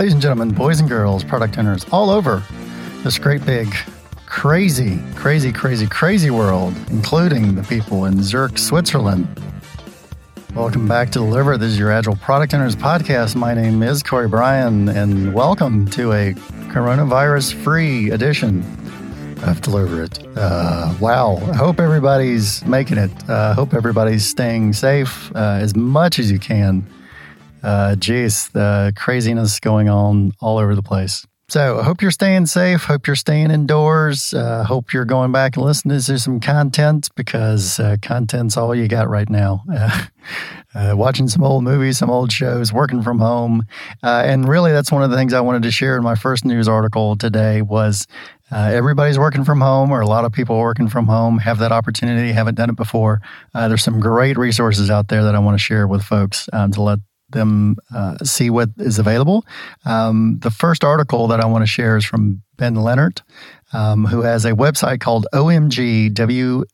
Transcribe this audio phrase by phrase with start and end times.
[0.00, 2.42] Ladies and gentlemen, boys and girls, product owners all over
[3.02, 3.68] this great big,
[4.24, 9.28] crazy, crazy, crazy, crazy world, including the people in Zurich, Switzerland.
[10.54, 11.58] Welcome back to Deliver.
[11.58, 13.36] This is your Agile Product Owners Podcast.
[13.36, 16.32] My name is Corey Bryan, and welcome to a
[16.72, 18.60] coronavirus free edition
[19.42, 20.18] of Deliver It.
[20.34, 21.36] Uh, wow.
[21.52, 23.10] I hope everybody's making it.
[23.28, 26.86] I uh, hope everybody's staying safe uh, as much as you can.
[27.62, 31.26] Uh, geez, the craziness going on all over the place.
[31.50, 32.84] So, I hope you're staying safe.
[32.84, 34.32] Hope you're staying indoors.
[34.32, 38.86] Uh, hope you're going back and listening to some content because uh, content's all you
[38.86, 39.64] got right now.
[40.72, 43.64] Uh, uh, watching some old movies, some old shows, working from home,
[44.04, 46.44] uh, and really, that's one of the things I wanted to share in my first
[46.44, 47.62] news article today.
[47.62, 48.06] Was
[48.52, 51.72] uh, everybody's working from home, or a lot of people working from home have that
[51.72, 53.20] opportunity, haven't done it before.
[53.52, 56.82] there's some great resources out there that I want to share with folks um, to
[56.82, 57.00] let
[57.32, 59.44] them uh, see what is available.
[59.84, 63.22] Um, the first article that I want to share is from Ben Leonard,
[63.72, 66.64] um, who has a website called omgwfh.com.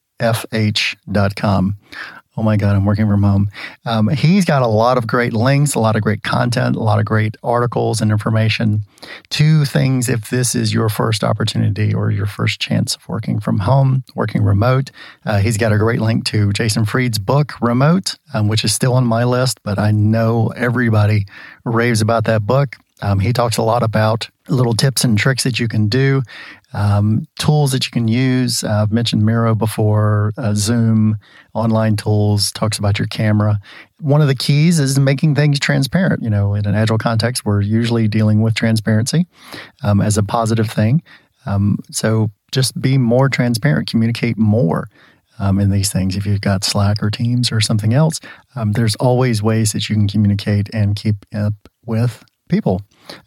[2.36, 3.50] Oh my God, I'm working from home.
[3.86, 6.98] Um, he's got a lot of great links, a lot of great content, a lot
[6.98, 8.82] of great articles and information.
[9.30, 13.60] Two things if this is your first opportunity or your first chance of working from
[13.60, 14.90] home, working remote.
[15.24, 18.92] Uh, he's got a great link to Jason Fried's book, Remote, um, which is still
[18.92, 21.26] on my list, but I know everybody
[21.64, 22.76] raves about that book.
[23.02, 26.22] Um, he talks a lot about little tips and tricks that you can do,
[26.72, 28.64] um, tools that you can use.
[28.64, 31.16] Uh, I've mentioned Miro before, uh, Zoom,
[31.54, 33.58] online tools, talks about your camera.
[34.00, 36.22] One of the keys is making things transparent.
[36.22, 39.26] You know, in an agile context, we're usually dealing with transparency
[39.82, 41.02] um, as a positive thing.
[41.46, 44.88] Um, so just be more transparent, communicate more.
[45.38, 46.16] Um, in these things.
[46.16, 48.20] If you've got Slack or Teams or something else,
[48.54, 51.52] um, there's always ways that you can communicate and keep up
[51.84, 52.80] with people.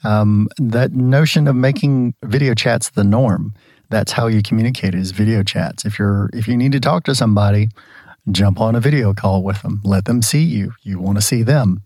[0.04, 3.54] Um, that notion of making video chats the norm.
[3.90, 5.86] That's how you communicate is video chats.
[5.86, 7.70] If you're if you need to talk to somebody,
[8.32, 9.82] jump on a video call with them.
[9.84, 10.74] Let them see you.
[10.84, 11.82] You want to see them.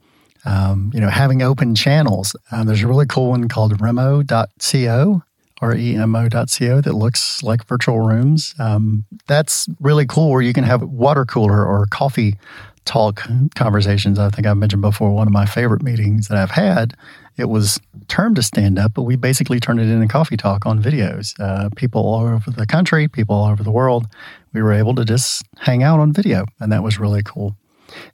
[0.46, 2.36] Um, you know, having open channels.
[2.52, 5.24] Uh, there's a really cool one called remo.co,
[5.62, 8.54] R-E-M-O.co that looks like virtual rooms.
[8.60, 12.36] Um, that's really cool where you can have water cooler or coffee
[12.84, 14.20] talk conversations.
[14.20, 16.96] I think I mentioned before one of my favorite meetings that I've had
[17.38, 20.82] it was termed a stand up, but we basically turned it into coffee talk on
[20.82, 21.40] videos.
[21.40, 24.08] Uh, people all over the country, people all over the world,
[24.54, 27.56] we were able to just hang out on video, and that was really cool.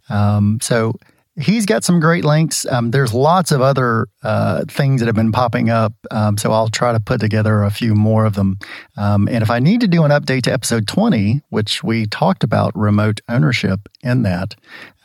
[0.09, 0.93] Um, so
[1.35, 2.65] he's got some great links.
[2.65, 6.69] Um, there's lots of other uh, things that have been popping up, um, so I'll
[6.69, 8.57] try to put together a few more of them.
[8.97, 12.43] Um, and if I need to do an update to episode 20, which we talked
[12.43, 14.55] about remote ownership in that,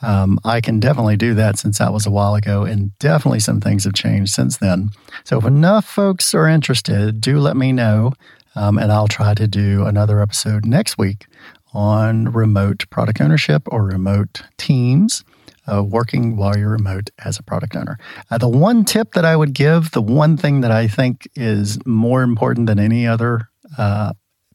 [0.03, 3.61] um, I can definitely do that since that was a while ago, and definitely some
[3.61, 4.91] things have changed since then.
[5.25, 8.13] So if enough folks are interested, do let me know,
[8.57, 11.27] um, and I'll try to do another episode next week
[11.73, 15.25] on remote product ownership or remote teams
[15.71, 17.99] uh, working while you're remote as a product owner.
[18.31, 21.79] Uh, the one tip that I would give, the one thing that I think is
[21.87, 23.49] more important than any other
[23.79, 24.13] uh,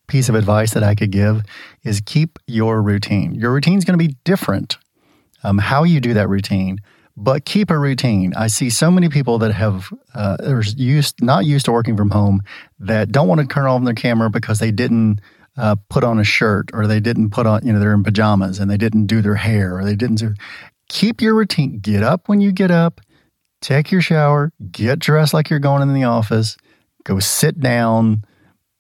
[0.08, 1.44] piece of advice that I could give
[1.84, 3.36] is keep your routine.
[3.36, 4.78] Your routine is going to be different.
[5.44, 6.80] Um, how you do that routine,
[7.16, 8.34] but keep a routine.
[8.36, 12.10] I see so many people that have uh, are used not used to working from
[12.10, 12.42] home
[12.80, 15.22] that don't want to turn on their camera because they didn't
[15.58, 18.60] uh, put on a shirt or they didn't put on, you know, they're in pajamas
[18.60, 20.34] and they didn't do their hair or they didn't do
[20.90, 21.80] keep your routine.
[21.80, 23.00] Get up when you get up,
[23.62, 26.58] take your shower, get dressed like you're going in the office,
[27.06, 28.24] go sit down,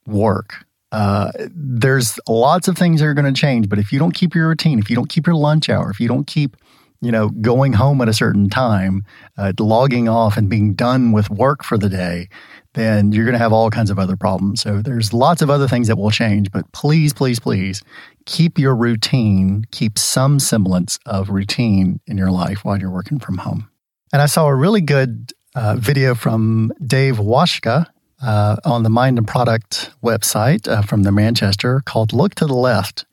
[0.06, 0.66] work.
[0.92, 4.34] Uh, there's lots of things that are going to change, but if you don't keep
[4.34, 6.58] your routine, if you don't keep your lunch hour, if you don't keep,
[7.00, 9.04] you know, going home at a certain time,
[9.38, 12.28] uh, logging off and being done with work for the day,
[12.74, 14.62] then you're going to have all kinds of other problems.
[14.62, 17.84] So there's lots of other things that will change, but please, please, please
[18.30, 23.40] keep your routine, keep some semblance of routine in your life while you're working from
[23.40, 23.68] home.
[24.14, 27.88] And I saw a really good uh, video from Dave Wascha
[28.22, 32.54] uh, on the Mind the Product website uh, from the Manchester called Look to the
[32.54, 33.06] Left.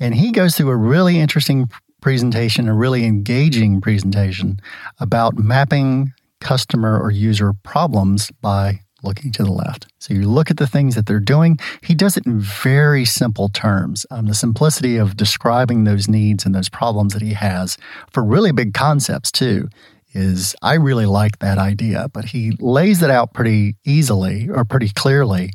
[0.00, 1.70] And he goes through a really interesting
[2.00, 4.58] presentation, a really engaging presentation
[4.98, 9.86] about mapping customer or user problems by looking to the left.
[9.98, 11.58] So you look at the things that they're doing.
[11.82, 14.06] He does it in very simple terms.
[14.10, 17.76] Um, the simplicity of describing those needs and those problems that he has
[18.10, 19.68] for really big concepts, too,
[20.12, 22.08] is I really like that idea.
[22.12, 25.50] But he lays it out pretty easily or pretty clearly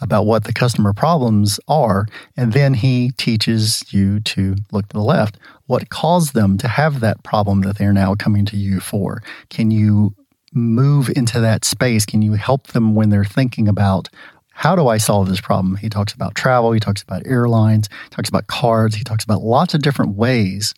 [0.00, 2.06] about what the customer problems are.
[2.36, 5.38] And then he teaches you to look to the left.
[5.66, 9.22] What caused them to have that problem that they're now coming to you for?
[9.50, 10.14] Can you
[10.54, 12.06] move into that space?
[12.06, 14.08] Can you help them when they're thinking about
[14.52, 15.76] how do I solve this problem?
[15.76, 19.42] He talks about travel, he talks about airlines, he talks about cards, he talks about
[19.42, 20.74] lots of different ways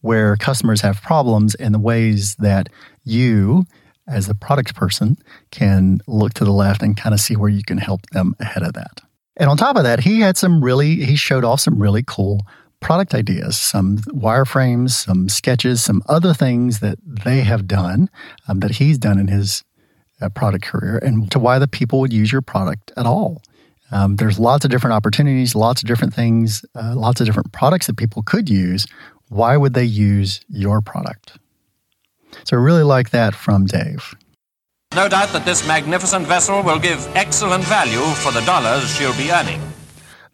[0.00, 2.70] where customers have problems and the ways that
[3.04, 3.66] you,
[4.08, 5.18] as a product person,
[5.50, 8.62] can look to the left and kind of see where you can help them ahead
[8.62, 9.02] of that.
[9.36, 12.40] And on top of that, he had some really, he showed off some really cool
[12.80, 18.10] product ideas, some wireframes, some sketches, some other things that they have done
[18.48, 19.62] um, that he's done in his
[20.20, 23.42] uh, product career and to why the people would use your product at all.
[23.92, 27.86] Um, there's lots of different opportunities, lots of different things, uh, lots of different products
[27.86, 28.86] that people could use.
[29.28, 31.38] Why would they use your product?
[32.44, 34.14] So I really like that from Dave.
[34.94, 39.30] No doubt that this magnificent vessel will give excellent value for the dollars she'll be
[39.30, 39.60] earning.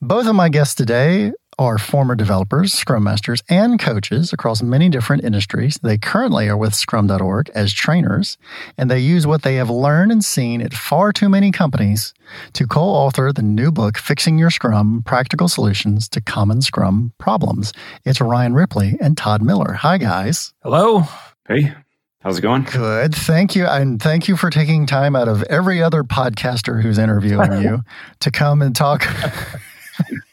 [0.00, 5.24] Both of my guests today are former developers, Scrum Masters, and coaches across many different
[5.24, 5.78] industries.
[5.82, 8.36] They currently are with Scrum.org as trainers,
[8.76, 12.12] and they use what they have learned and seen at far too many companies
[12.52, 17.72] to co author the new book, Fixing Your Scrum Practical Solutions to Common Scrum Problems.
[18.04, 19.72] It's Ryan Ripley and Todd Miller.
[19.72, 20.52] Hi, guys.
[20.62, 21.04] Hello.
[21.48, 21.72] Hey.
[22.20, 22.64] How's it going?
[22.64, 23.14] Good.
[23.14, 23.66] Thank you.
[23.66, 27.82] And thank you for taking time out of every other podcaster who's interviewing you
[28.18, 29.06] to come and talk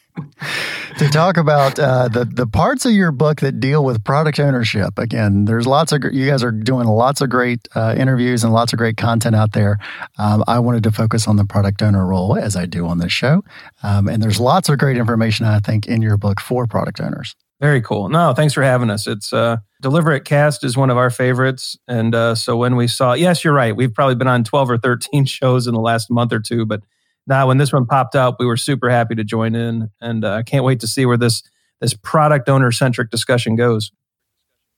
[0.97, 4.97] to talk about uh, the the parts of your book that deal with product ownership.
[4.97, 8.73] Again, there's lots of you guys are doing lots of great uh, interviews and lots
[8.73, 9.79] of great content out there.
[10.17, 13.11] Um, I wanted to focus on the product owner role as I do on this
[13.11, 13.43] show,
[13.81, 17.35] um, and there's lots of great information I think in your book for product owners.
[17.63, 18.09] Very cool.
[18.09, 19.07] No, thanks for having us.
[19.07, 23.13] It's uh, Deliberate Cast is one of our favorites, and uh, so when we saw,
[23.13, 23.75] yes, you're right.
[23.75, 26.81] We've probably been on 12 or 13 shows in the last month or two, but
[27.27, 30.39] now when this one popped up, we were super happy to join in, and I
[30.39, 31.43] uh, can't wait to see where this
[31.81, 33.91] this product owner centric discussion goes.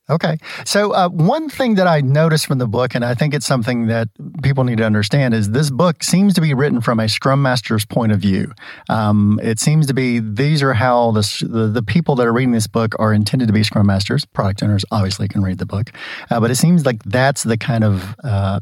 [0.07, 0.37] Okay.
[0.65, 3.87] So, uh, one thing that I noticed from the book, and I think it's something
[3.87, 4.07] that
[4.43, 7.85] people need to understand, is this book seems to be written from a Scrum Master's
[7.85, 8.51] point of view.
[8.87, 12.67] Um, it seems to be these are how the, the, people that are reading this
[12.67, 14.25] book are intended to be Scrum Masters.
[14.25, 15.91] Product owners obviously can read the book,
[16.29, 18.59] uh, but it seems like that's the kind of uh,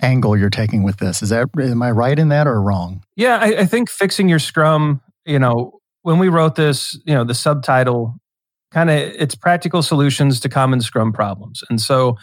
[0.00, 1.22] angle you're taking with this.
[1.22, 3.02] Is that am I right in that or wrong?
[3.16, 5.00] Yeah, I, I think fixing your Scrum.
[5.24, 8.14] You know, when we wrote this, you know, the subtitle
[8.72, 12.16] kind of it's practical solutions to common Scrum problems, and so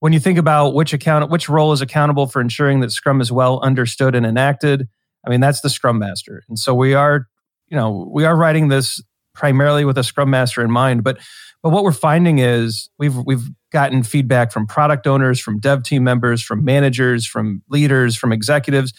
[0.00, 3.32] when you think about which account which role is accountable for ensuring that scrum is
[3.32, 4.88] well understood and enacted
[5.26, 7.26] i mean that's the scrum master and so we are
[7.66, 9.02] you know we are writing this
[9.34, 11.18] primarily with a scrum master in mind but
[11.62, 16.04] but what we're finding is we've we've gotten feedback from product owners, from dev team
[16.04, 18.92] members, from managers, from leaders, from executives.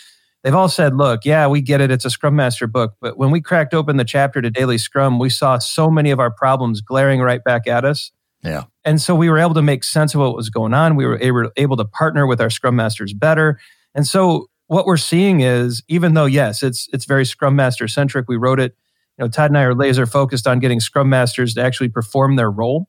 [0.43, 1.91] They've all said, look, yeah, we get it.
[1.91, 2.95] It's a Scrum Master book.
[3.01, 6.19] But when we cracked open the chapter to Daily Scrum, we saw so many of
[6.19, 8.11] our problems glaring right back at us.
[8.41, 8.63] Yeah.
[8.85, 10.95] And so we were able to make sense of what was going on.
[10.95, 13.59] We were able, able to partner with our Scrum Masters better.
[13.93, 18.29] And so what we're seeing is, even though, yes, it's, it's very Scrum Master centric,
[18.29, 18.75] we wrote it
[19.19, 22.37] you know, Todd and I are laser focused on getting Scrum Masters to actually perform
[22.37, 22.87] their role.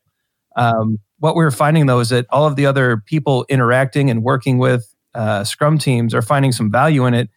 [0.54, 4.58] Um, what we're finding though is that all of the other people interacting and working
[4.58, 7.30] with uh, Scrum teams are finding some value in it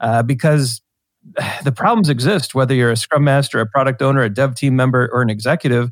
[0.00, 0.80] uh, because
[1.64, 5.08] the problems exist, whether you're a Scrum Master, a product owner, a dev team member,
[5.12, 5.90] or an executive,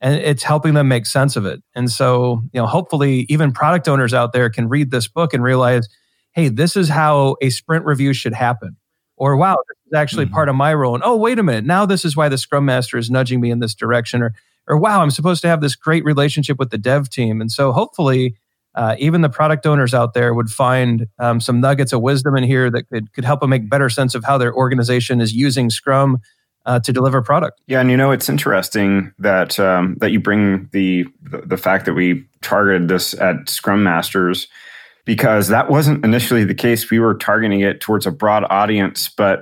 [0.00, 1.62] and it's helping them make sense of it.
[1.74, 5.42] And so, you know, hopefully, even product owners out there can read this book and
[5.42, 5.88] realize,
[6.32, 8.76] hey, this is how a sprint review should happen
[9.22, 10.34] or wow, this is actually mm-hmm.
[10.34, 10.96] part of my role.
[10.96, 13.52] And oh, wait a minute, now this is why the Scrum Master is nudging me
[13.52, 14.20] in this direction.
[14.20, 14.34] Or
[14.68, 17.40] or wow, I'm supposed to have this great relationship with the dev team.
[17.40, 18.36] And so hopefully,
[18.74, 22.44] uh, even the product owners out there would find um, some nuggets of wisdom in
[22.44, 25.70] here that could could help them make better sense of how their organization is using
[25.70, 26.18] Scrum.
[26.64, 27.60] Uh, to deliver product.
[27.66, 31.86] Yeah, and you know it's interesting that um, that you bring the, the the fact
[31.86, 34.46] that we targeted this at Scrum Masters
[35.04, 36.90] because that wasn't initially the case.
[36.90, 39.40] We were targeting it towards a broad audience, but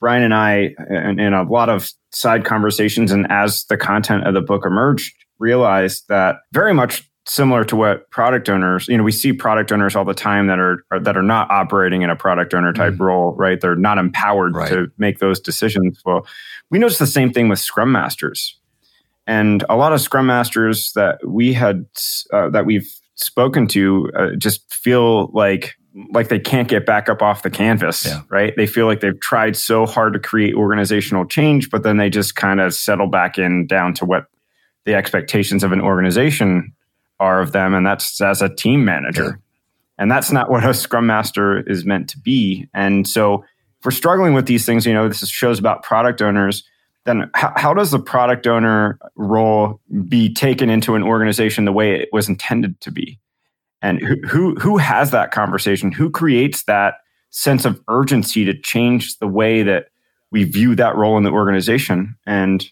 [0.00, 4.34] Brian and I, in, in a lot of side conversations, and as the content of
[4.34, 9.12] the book emerged, realized that very much similar to what product owners, you know, we
[9.12, 12.16] see product owners all the time that are, are that are not operating in a
[12.16, 13.00] product owner type mm.
[13.00, 13.60] role, right?
[13.60, 14.68] They're not empowered right.
[14.70, 16.00] to make those decisions.
[16.04, 16.26] Well,
[16.70, 18.58] we noticed the same thing with Scrum Masters,
[19.26, 21.86] and a lot of Scrum Masters that we had
[22.32, 25.76] uh, that we've spoken to uh, just feel like
[26.12, 28.20] like they can't get back up off the canvas yeah.
[28.28, 32.08] right they feel like they've tried so hard to create organizational change but then they
[32.08, 34.26] just kind of settle back in down to what
[34.84, 36.72] the expectations of an organization
[37.20, 39.40] are of them and that's as a team manager
[39.98, 43.44] and that's not what a scrum master is meant to be and so
[43.78, 46.64] if we're struggling with these things you know this shows about product owners
[47.08, 51.98] then how, how, does the product owner role be taken into an organization the way
[51.98, 53.18] it was intended to be?
[53.80, 55.90] And who, who who has that conversation?
[55.90, 56.94] Who creates that
[57.30, 59.86] sense of urgency to change the way that
[60.30, 62.16] we view that role in the organization?
[62.26, 62.68] And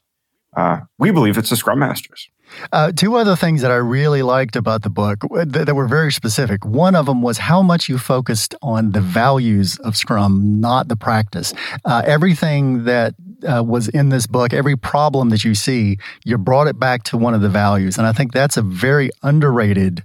[0.57, 2.29] uh, we believe it's the Scrum Masters.
[2.73, 6.13] Uh, two other things that I really liked about the book that, that, were very
[6.13, 6.65] specific.
[6.65, 10.97] One of them was how much you focused on the values of Scrum, not the
[10.97, 11.53] practice.
[11.85, 13.15] Uh, everything that
[13.47, 17.19] uh, was in this book, every problem that you see, you brought it back to
[17.19, 17.99] one of the values.
[17.99, 20.03] And I think that's a very underrated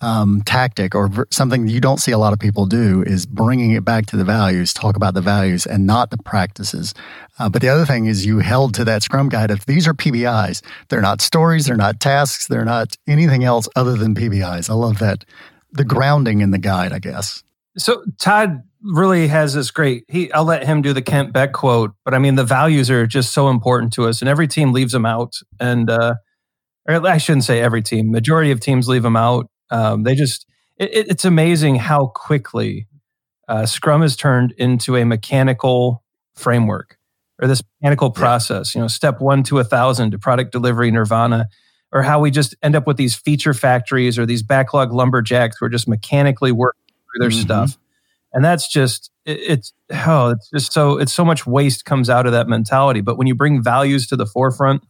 [0.00, 3.84] um, tactic or something you don't see a lot of people do is bringing it
[3.84, 6.94] back to the values, talk about the values and not the practices.
[7.38, 9.94] Uh, but the other thing is you held to that Scrum guide If these are
[9.94, 10.62] PBIs.
[10.88, 14.70] They're not stories, they're not tasks, they're not anything else other than PBIs.
[14.70, 15.24] I love that.
[15.72, 17.42] The grounding in the guide, I guess.
[17.76, 20.04] So Todd really has this great.
[20.08, 23.06] He, I'll let him do the Kent Beck quote, but I mean the values are
[23.06, 25.34] just so important to us, and every team leaves them out.
[25.60, 26.14] And uh,
[26.88, 28.10] I shouldn't say every team.
[28.10, 29.48] Majority of teams leave them out.
[29.70, 30.46] Um, they just
[30.76, 32.86] it, it's amazing how quickly
[33.48, 36.02] uh, Scrum has turned into a mechanical
[36.34, 36.98] framework
[37.40, 38.74] or this mechanical process.
[38.74, 41.48] You know, step one to a thousand to product delivery nirvana,
[41.92, 45.66] or how we just end up with these feature factories or these backlog lumberjacks who
[45.66, 47.40] are just mechanically working through their mm-hmm.
[47.40, 47.78] stuff.
[48.32, 49.72] And that's just it, it's
[50.06, 53.00] oh, it's just so it's so much waste comes out of that mentality.
[53.00, 54.82] But when you bring values to the forefront,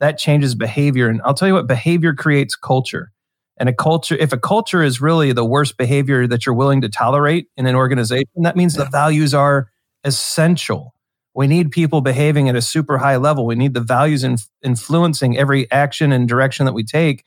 [0.00, 1.08] that changes behavior.
[1.08, 3.12] And I'll tell you what, behavior creates culture.
[3.60, 6.88] And a culture, if a culture is really the worst behavior that you're willing to
[6.88, 9.68] tolerate in an organization, that means the values are
[10.02, 10.94] essential.
[11.34, 13.44] We need people behaving at a super high level.
[13.44, 17.24] We need the values in, influencing every action and direction that we take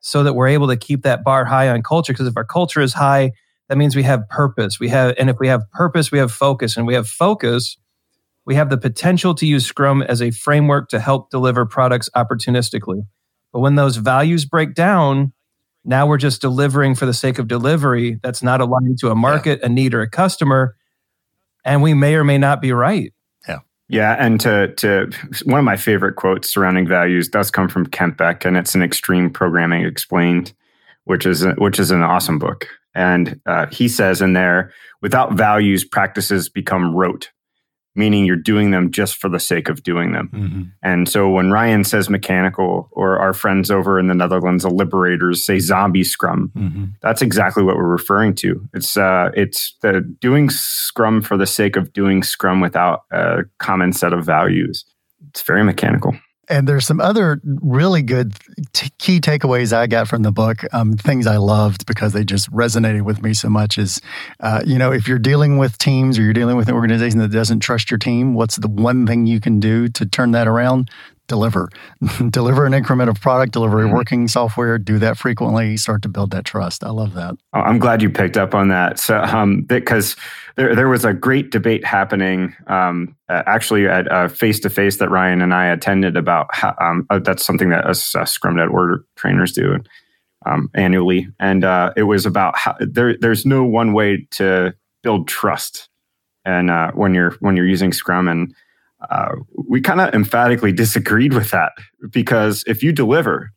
[0.00, 2.12] so that we're able to keep that bar high on culture.
[2.12, 3.30] Because if our culture is high,
[3.68, 4.80] that means we have purpose.
[4.80, 6.76] We have, and if we have purpose, we have focus.
[6.76, 7.76] And we have focus,
[8.44, 13.06] we have the potential to use Scrum as a framework to help deliver products opportunistically.
[13.52, 15.32] But when those values break down,
[15.86, 19.60] now we're just delivering for the sake of delivery that's not aligned to a market,
[19.60, 19.66] yeah.
[19.66, 20.76] a need, or a customer.
[21.64, 23.12] And we may or may not be right.
[23.48, 23.60] Yeah.
[23.88, 24.16] Yeah.
[24.18, 25.10] And to, to
[25.44, 28.82] one of my favorite quotes surrounding values does come from Kent Beck, and it's an
[28.82, 30.52] extreme programming explained,
[31.04, 32.66] which is a, which is an awesome book.
[32.94, 37.30] And uh, he says in there, without values, practices become rote
[37.96, 40.30] meaning you're doing them just for the sake of doing them.
[40.32, 40.62] Mm-hmm.
[40.82, 45.44] And so when Ryan says mechanical, or our friends over in the Netherlands, the liberators,
[45.44, 46.84] say zombie scrum, mm-hmm.
[47.02, 48.68] that's exactly what we're referring to.
[48.74, 53.92] It's uh, it's the doing scrum for the sake of doing scrum without a common
[53.92, 54.84] set of values.
[55.28, 56.16] It's very mechanical.
[56.48, 58.34] And there's some other really good
[58.72, 60.62] t- key takeaways I got from the book.
[60.72, 64.00] Um, things I loved because they just resonated with me so much is,
[64.40, 67.32] uh, you know, if you're dealing with teams or you're dealing with an organization that
[67.32, 70.90] doesn't trust your team, what's the one thing you can do to turn that around?
[71.26, 71.68] Deliver
[72.30, 73.94] deliver an increment of product deliver mm-hmm.
[73.94, 76.84] working software do that frequently start to build that trust.
[76.84, 77.34] I love that.
[77.54, 78.98] Oh, i'm glad you picked up on that.
[78.98, 80.16] So um because
[80.56, 85.52] there, there was a great debate happening um actually at uh, face-to-face that ryan and
[85.52, 89.78] i attended about how, um, uh, that's something that us uh, scrum.org trainers do
[90.46, 91.28] um, annually.
[91.38, 95.88] And uh, it was about how there, there's no one way to build trust
[96.44, 98.28] and uh, when you're when you're using scrum.
[98.28, 98.54] And
[99.10, 99.34] uh,
[99.68, 101.72] we kind of emphatically disagreed with that
[102.10, 103.52] because if you deliver,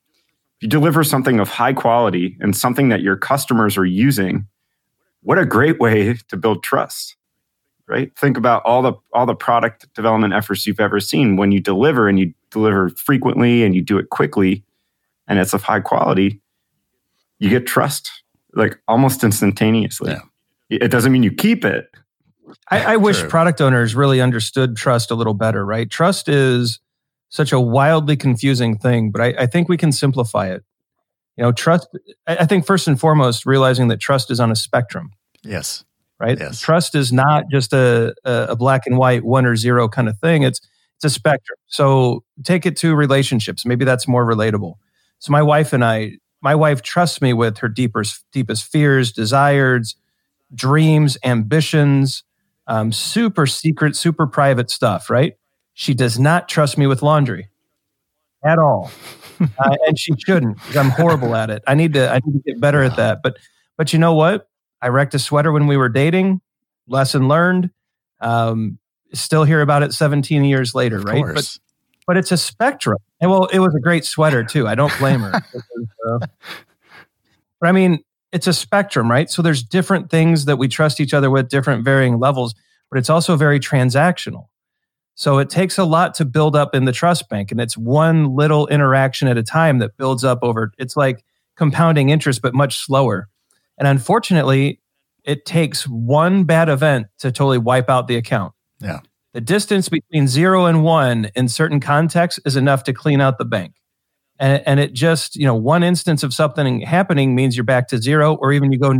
[0.57, 4.47] if you deliver something of high quality and something that your customers are using,
[5.21, 7.15] what a great way to build trust,
[7.87, 8.15] right?
[8.17, 11.35] Think about all the all the product development efforts you've ever seen.
[11.35, 14.63] When you deliver and you deliver frequently and you do it quickly,
[15.27, 16.41] and it's of high quality,
[17.39, 18.11] you get trust
[18.53, 20.11] like almost instantaneously.
[20.11, 20.21] Yeah.
[20.69, 21.89] It doesn't mean you keep it,
[22.69, 25.89] I, I wish product owners really understood trust a little better, right?
[25.89, 26.79] Trust is
[27.29, 30.63] such a wildly confusing thing, but I, I think we can simplify it.
[31.37, 31.87] You know, trust,
[32.27, 35.11] I, I think first and foremost, realizing that trust is on a spectrum.
[35.43, 35.85] Yes.
[36.19, 36.37] Right.
[36.37, 36.59] Yes.
[36.59, 40.43] Trust is not just a, a black and white one or zero kind of thing.
[40.43, 40.59] It's,
[40.97, 41.57] it's a spectrum.
[41.67, 43.65] So take it to relationships.
[43.65, 44.73] Maybe that's more relatable.
[45.19, 49.95] So my wife and I, my wife trusts me with her deepest, deepest fears, desires,
[50.53, 52.23] dreams, ambitions,
[52.69, 55.33] um, super secret, super private stuff, right?
[55.73, 57.49] She does not trust me with laundry
[58.45, 58.91] at all.
[59.41, 61.63] uh, and she shouldn't because I'm horrible at it.
[61.67, 63.21] I need to I need to get better at that.
[63.23, 63.37] But
[63.75, 64.47] but you know what?
[64.81, 66.41] I wrecked a sweater when we were dating.
[66.87, 67.71] Lesson learned.
[68.21, 68.77] Um,
[69.13, 71.17] still hear about it 17 years later, of right?
[71.17, 71.57] Course.
[71.57, 72.97] But but it's a spectrum.
[73.19, 74.67] And well, it was a great sweater too.
[74.67, 75.33] I don't blame her.
[76.07, 76.19] uh,
[77.59, 79.29] but I mean, it's a spectrum, right?
[79.29, 82.53] So there's different things that we trust each other with, different varying levels,
[82.89, 84.47] but it's also very transactional.
[85.15, 88.35] So it takes a lot to build up in the trust bank, and it's one
[88.35, 90.71] little interaction at a time that builds up over.
[90.77, 91.25] It's like
[91.57, 93.27] compounding interest, but much slower.
[93.77, 94.79] And unfortunately,
[95.25, 98.53] it takes one bad event to totally wipe out the account.
[98.79, 98.99] Yeah.
[99.33, 103.45] The distance between zero and one in certain contexts is enough to clean out the
[103.45, 103.75] bank.
[104.39, 107.97] And, and it just, you know, one instance of something happening means you're back to
[107.97, 108.93] zero or even you go.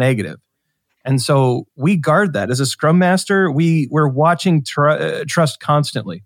[1.05, 3.49] And so we guard that as a scrum master.
[3.49, 6.23] We we're watching tr- uh, trust constantly,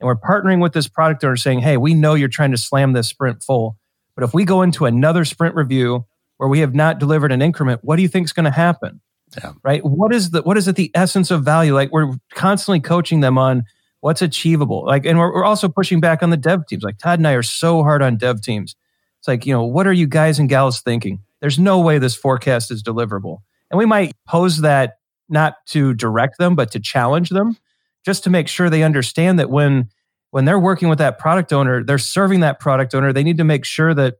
[0.00, 2.94] and we're partnering with this product owner, saying, "Hey, we know you're trying to slam
[2.94, 3.78] this sprint full,
[4.16, 6.04] but if we go into another sprint review
[6.38, 9.00] where we have not delivered an increment, what do you think is going to happen?
[9.36, 9.52] Yeah.
[9.62, 9.84] Right?
[9.84, 11.74] What is the what is it the essence of value?
[11.74, 13.64] Like we're constantly coaching them on
[14.00, 14.84] what's achievable.
[14.84, 16.82] Like, and we're, we're also pushing back on the dev teams.
[16.82, 18.76] Like Todd and I are so hard on dev teams.
[19.18, 21.20] It's like, you know, what are you guys and gals thinking?
[21.40, 23.38] There's no way this forecast is deliverable.
[23.70, 27.56] And we might pose that not to direct them, but to challenge them,
[28.04, 29.90] just to make sure they understand that when
[30.30, 33.12] when they're working with that product owner, they're serving that product owner.
[33.12, 34.16] They need to make sure that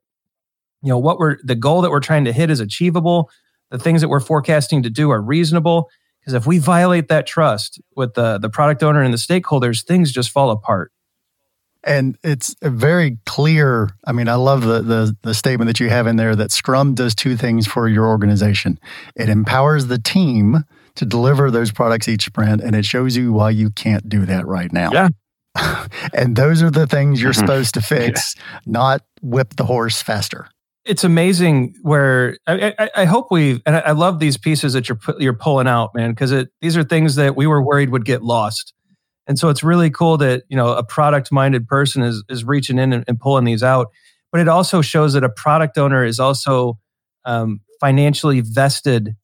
[0.82, 3.30] you know what we're the goal that we're trying to hit is achievable.
[3.70, 5.88] The things that we're forecasting to do are reasonable.
[6.28, 10.12] Because if we violate that trust with the the product owner and the stakeholders, things
[10.12, 10.92] just fall apart
[11.84, 13.90] and it's a very clear.
[14.04, 16.94] I mean, I love the, the, the statement that you have in there that Scrum
[16.94, 18.78] does two things for your organization.
[19.16, 20.64] It empowers the team
[20.96, 24.46] to deliver those products each sprint, and it shows you why you can't do that
[24.46, 24.90] right now.
[24.92, 25.08] Yeah.
[26.12, 27.40] and those are the things you're mm-hmm.
[27.40, 28.58] supposed to fix, yeah.
[28.66, 30.48] not whip the horse faster.
[30.88, 34.98] It's amazing where I, I, I hope we and I love these pieces that you're
[35.18, 38.22] you're pulling out, man, because it these are things that we were worried would get
[38.22, 38.72] lost
[39.28, 42.78] and so it's really cool that, you know, a product minded person is, is reaching
[42.78, 43.88] in and, and, pulling these out.
[44.32, 46.78] But it also shows that a product owner is also
[47.26, 49.14] um, financially vested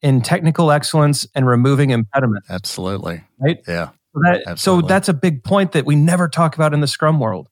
[0.00, 2.48] in technical excellence and removing impediments.
[2.48, 3.22] Absolutely.
[3.38, 3.60] Right?
[3.68, 3.90] Yeah.
[4.14, 7.20] So, that, so that's a big point that we never talk about in the Scrum
[7.20, 7.48] world.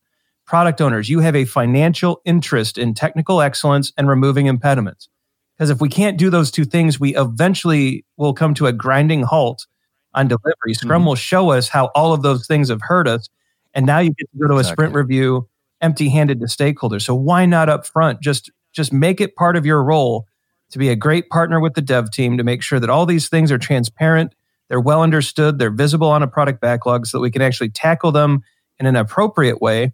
[0.49, 5.11] Product owners, you have a financial interest in technical excellence and removing impediments.
[5.55, 9.25] Because if we can't do those two things, we eventually will come to a grinding
[9.25, 9.66] halt
[10.14, 10.73] on delivery.
[10.73, 11.09] Scrum mm-hmm.
[11.09, 13.29] will show us how all of those things have hurt us.
[13.75, 15.46] And now you get to go to a sprint review
[15.83, 17.03] empty handed to stakeholders.
[17.03, 18.23] So why not up front?
[18.23, 20.27] Just just make it part of your role
[20.70, 23.29] to be a great partner with the dev team to make sure that all these
[23.29, 24.35] things are transparent,
[24.68, 28.12] they're well understood, they're visible on a product backlog so that we can actually tackle
[28.12, 28.40] them
[28.79, 29.92] in an appropriate way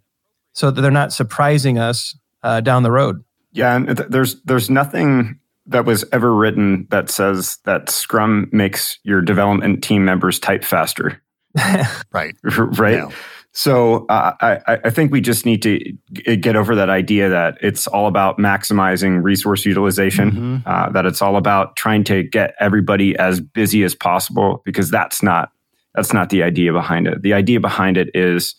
[0.55, 3.23] so that they're not surprising us uh, down the road.
[3.51, 8.97] Yeah, and th- there's there's nothing that was ever written that says that Scrum makes
[9.03, 11.21] your development team members type faster.
[12.11, 12.35] right.
[12.43, 12.95] right.
[12.95, 13.09] Yeah.
[13.51, 15.79] So uh, I, I think we just need to
[16.11, 20.57] get over that idea that it's all about maximizing resource utilization, mm-hmm.
[20.65, 25.23] uh, that it's all about trying to get everybody as busy as possible, because that's
[25.23, 25.51] not
[25.95, 27.21] that's not the idea behind it.
[27.21, 28.55] The idea behind it is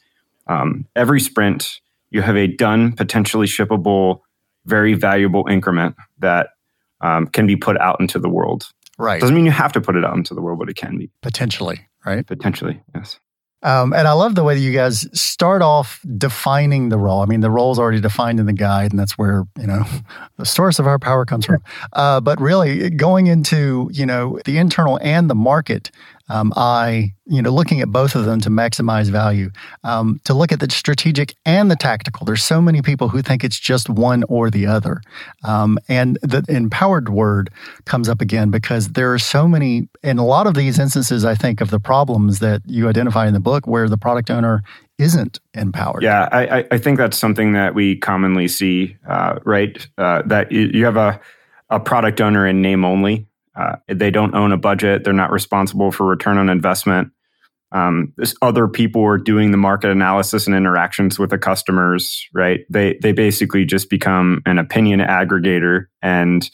[0.47, 4.21] um, every sprint you have a done, potentially shippable,
[4.65, 6.51] very valuable increment that
[7.01, 8.69] um, can be put out into the world.
[8.99, 9.21] Right.
[9.21, 11.11] Doesn't mean you have to put it out into the world, but it can be.
[11.21, 12.27] Potentially, right?
[12.27, 13.19] Potentially, yes.
[13.63, 17.23] Um, and I love the way that you guys start off defining the role.
[17.23, 19.85] I mean, the role is already defined in the guide, and that's where you know
[20.37, 21.63] the source of our power comes from.
[21.93, 25.91] Uh, but really, going into you know the internal and the market
[26.29, 29.51] um, I, you know, looking at both of them to maximize value,
[29.85, 32.25] um, to look at the strategic and the tactical.
[32.27, 35.03] There's so many people who think it's just one or the other.
[35.45, 37.51] Um, and the empowered word
[37.85, 41.35] comes up again because there are so many, in a lot of these instances, I
[41.35, 44.63] think, of the problems that you identify in the book where the product owner
[44.99, 46.03] isn't empowered.
[46.03, 49.87] Yeah, I, I think that's something that we commonly see, uh, right?
[49.99, 51.21] Uh, that you have a,
[51.69, 55.05] a product owner in name only uh, they don't own a budget.
[55.05, 57.11] They're not responsible for return on investment.
[57.73, 62.61] Um, other people are doing the market analysis and interactions with the customers, right?
[62.71, 66.49] They they basically just become an opinion aggregator and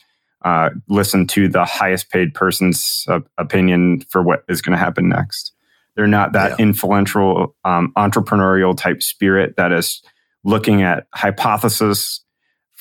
[0.45, 5.09] uh, listen to the highest paid person's uh, opinion for what is going to happen
[5.09, 5.53] next.
[5.95, 6.65] They're not that yeah.
[6.65, 10.03] influential um, entrepreneurial type spirit that is
[10.45, 12.25] looking at hypothesis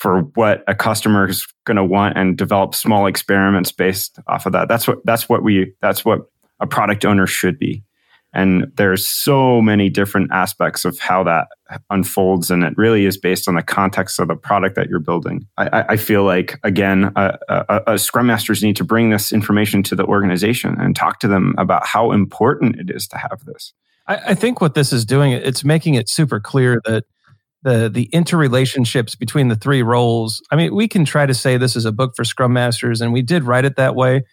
[0.02, 4.52] for what a customer is going to want and develop small experiments based off of
[4.52, 4.66] that.
[4.66, 6.22] That's what that's what we that's what
[6.58, 7.84] a product owner should be.
[8.34, 11.48] And there's so many different aspects of how that
[11.90, 15.46] unfolds, and it really is based on the context of the product that you're building.
[15.56, 19.84] I, I feel like again, uh, uh, uh, Scrum masters need to bring this information
[19.84, 23.72] to the organization and talk to them about how important it is to have this.
[24.08, 27.04] I, I think what this is doing, it's making it super clear that
[27.62, 30.42] the the interrelationships between the three roles.
[30.50, 33.12] I mean, we can try to say this is a book for Scrum Masters, and
[33.12, 34.24] we did write it that way.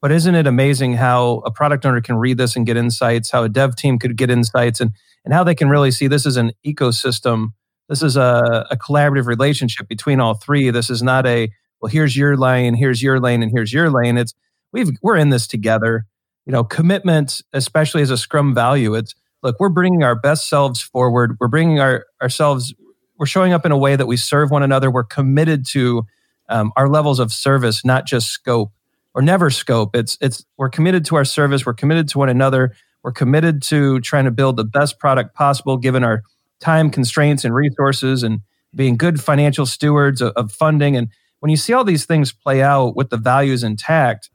[0.00, 3.42] But isn't it amazing how a product owner can read this and get insights, how
[3.42, 4.92] a dev team could get insights, and
[5.24, 7.48] and how they can really see this is an ecosystem.
[7.88, 10.70] This is a, a collaborative relationship between all three.
[10.70, 14.16] This is not a well, here's your lane, here's your lane, and here's your lane.
[14.18, 14.34] It's
[14.72, 16.06] we've we're in this together.
[16.46, 20.80] You know, commitment, especially as a Scrum value, it's look, we're bringing our best selves
[20.80, 21.36] forward.
[21.40, 22.74] We're bringing our ourselves.
[23.18, 24.90] We're showing up in a way that we serve one another.
[24.90, 26.06] We're committed to
[26.48, 28.72] um, our levels of service, not just scope
[29.14, 29.94] or never scope.
[29.96, 31.66] It's it's we're committed to our service.
[31.66, 32.74] We're committed to one another.
[33.02, 36.22] We're committed to trying to build the best product possible, given our
[36.60, 38.40] time constraints and resources, and
[38.74, 40.96] being good financial stewards of, of funding.
[40.96, 41.08] And
[41.40, 44.30] when you see all these things play out with the values intact,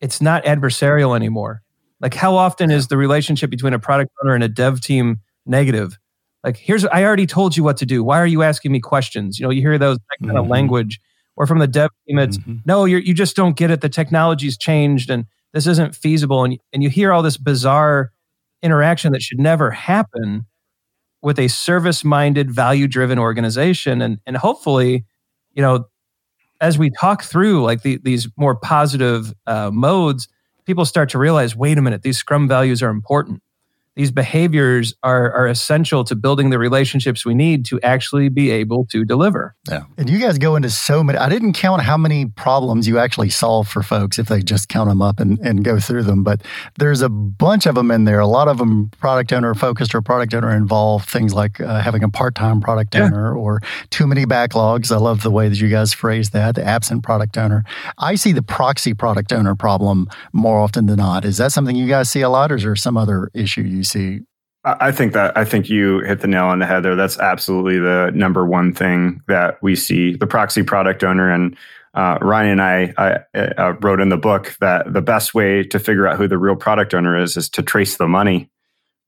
[0.00, 1.62] it's not adversarial anymore.
[2.00, 5.98] Like how often is the relationship between a product owner and a dev team negative?
[6.42, 8.02] Like here's I already told you what to do.
[8.02, 9.38] Why are you asking me questions?
[9.38, 10.44] You know, you hear those that kind mm-hmm.
[10.44, 11.00] of language.
[11.36, 12.56] Or from the dev team, it's mm-hmm.
[12.66, 13.80] no, you you just don't get it.
[13.80, 16.44] The technology's changed and this isn't feasible.
[16.44, 18.10] And and you hear all this bizarre
[18.62, 20.46] interaction that should never happen
[21.22, 24.02] with a service-minded, value-driven organization.
[24.02, 25.06] And and hopefully,
[25.52, 25.86] you know,
[26.60, 30.28] as we talk through like the, these more positive uh, modes,
[30.70, 33.42] people start to realize wait a minute, these scrum values are important
[34.00, 38.86] these behaviors are, are essential to building the relationships we need to actually be able
[38.86, 39.54] to deliver.
[39.68, 39.82] Yeah.
[39.98, 43.28] And you guys go into so many, I didn't count how many problems you actually
[43.28, 46.24] solve for folks if they just count them up and, and go through them.
[46.24, 46.40] But
[46.78, 48.20] there's a bunch of them in there.
[48.20, 51.06] A lot of them product owner focused or product owner involved.
[51.06, 53.02] Things like uh, having a part time product yeah.
[53.02, 53.60] owner or
[53.90, 54.90] too many backlogs.
[54.90, 57.64] I love the way that you guys phrase that, the absent product owner.
[57.98, 61.26] I see the proxy product owner problem more often than not.
[61.26, 63.84] Is that something you guys see a lot or is there some other issue you
[63.84, 63.89] see?
[64.62, 66.94] I think that I think you hit the nail on the head there.
[66.94, 70.16] That's absolutely the number one thing that we see.
[70.16, 71.56] The proxy product owner and
[71.94, 75.78] uh, Ryan and I, I uh, wrote in the book that the best way to
[75.78, 78.50] figure out who the real product owner is is to trace the money.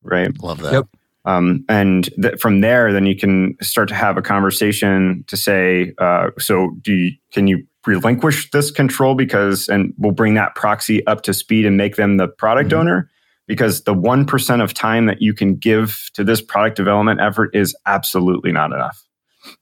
[0.03, 0.31] Right.
[0.43, 0.73] Love that.
[0.73, 0.89] Yep.
[1.25, 5.93] Um, and th- from there, then you can start to have a conversation to say,
[5.99, 11.07] uh, so do you, can you relinquish this control because, and we'll bring that proxy
[11.07, 12.81] up to speed and make them the product mm-hmm.
[12.81, 13.11] owner
[13.53, 17.77] because the 1% of time that you can give to this product development effort is
[17.85, 19.05] absolutely not enough.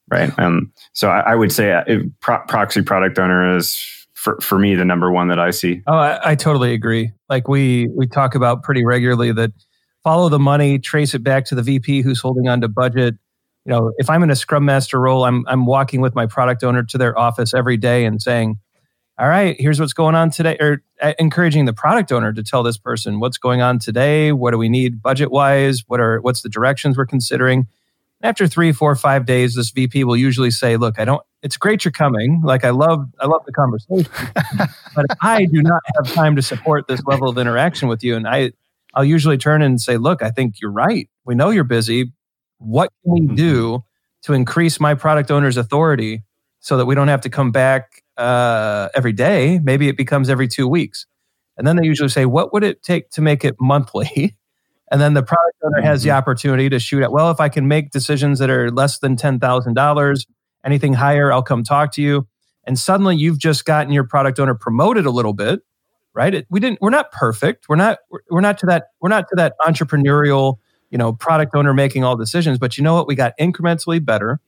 [0.08, 0.32] Right.
[0.38, 1.82] Um, so I, I would say uh,
[2.20, 3.76] pro- proxy product owner is
[4.14, 5.82] for, for me the number one that I see.
[5.88, 7.10] Oh, I, I totally agree.
[7.28, 9.50] Like we we talk about pretty regularly that
[10.04, 13.16] follow the money, trace it back to the VP who's holding on to budget.
[13.64, 16.62] You know, if I'm in a Scrum Master role, I'm I'm walking with my product
[16.62, 18.56] owner to their office every day and saying,
[19.20, 22.62] all right, here's what's going on today, or uh, encouraging the product owner to tell
[22.62, 24.32] this person what's going on today.
[24.32, 25.84] What do we need budget wise?
[25.86, 27.66] What are what's the directions we're considering?
[28.22, 31.22] After three, four, five days, this VP will usually say, "Look, I don't.
[31.42, 32.40] It's great you're coming.
[32.42, 34.10] Like I love, I love the conversation,
[34.96, 38.26] but I do not have time to support this level of interaction with you." And
[38.26, 38.52] I,
[38.94, 41.10] I'll usually turn and say, "Look, I think you're right.
[41.26, 42.10] We know you're busy.
[42.56, 43.34] What can we mm-hmm.
[43.34, 43.84] do
[44.22, 46.22] to increase my product owner's authority
[46.60, 47.89] so that we don't have to come back
[48.20, 49.58] uh, every day.
[49.62, 51.06] Maybe it becomes every two weeks.
[51.56, 54.36] And then they usually say, what would it take to make it monthly?
[54.92, 56.18] And then the product owner has the mm-hmm.
[56.18, 60.26] opportunity to shoot at, well, if I can make decisions that are less than $10,000,
[60.64, 62.26] anything higher, I'll come talk to you.
[62.64, 65.60] And suddenly you've just gotten your product owner promoted a little bit,
[66.12, 66.34] right?
[66.34, 67.68] It, we didn't, we're not perfect.
[67.68, 67.98] We're not,
[68.30, 70.56] we're not to that, we're not to that entrepreneurial,
[70.90, 73.06] you know, product owner making all decisions, but you know what?
[73.06, 74.40] We got incrementally better.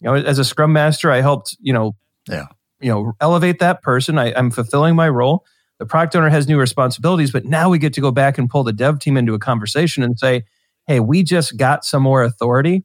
[0.00, 1.94] You know, as a scrum master, I helped, you know,
[2.26, 2.46] yeah
[2.80, 4.18] you know elevate that person.
[4.18, 5.44] I, i'm fulfilling my role.
[5.78, 8.64] The product owner has new responsibilities but now we get to go back and pull
[8.64, 10.44] the dev team into a conversation and say
[10.86, 12.84] hey we just got some more authority.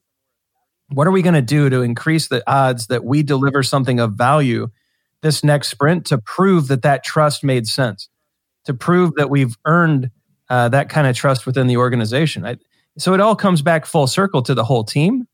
[0.89, 4.13] What are we going to do to increase the odds that we deliver something of
[4.13, 4.67] value
[5.21, 8.08] this next sprint to prove that that trust made sense?
[8.65, 10.12] To prove that we've earned
[10.49, 12.45] uh, that kind of trust within the organization.
[12.45, 12.58] I,
[12.99, 15.27] so it all comes back full circle to the whole team.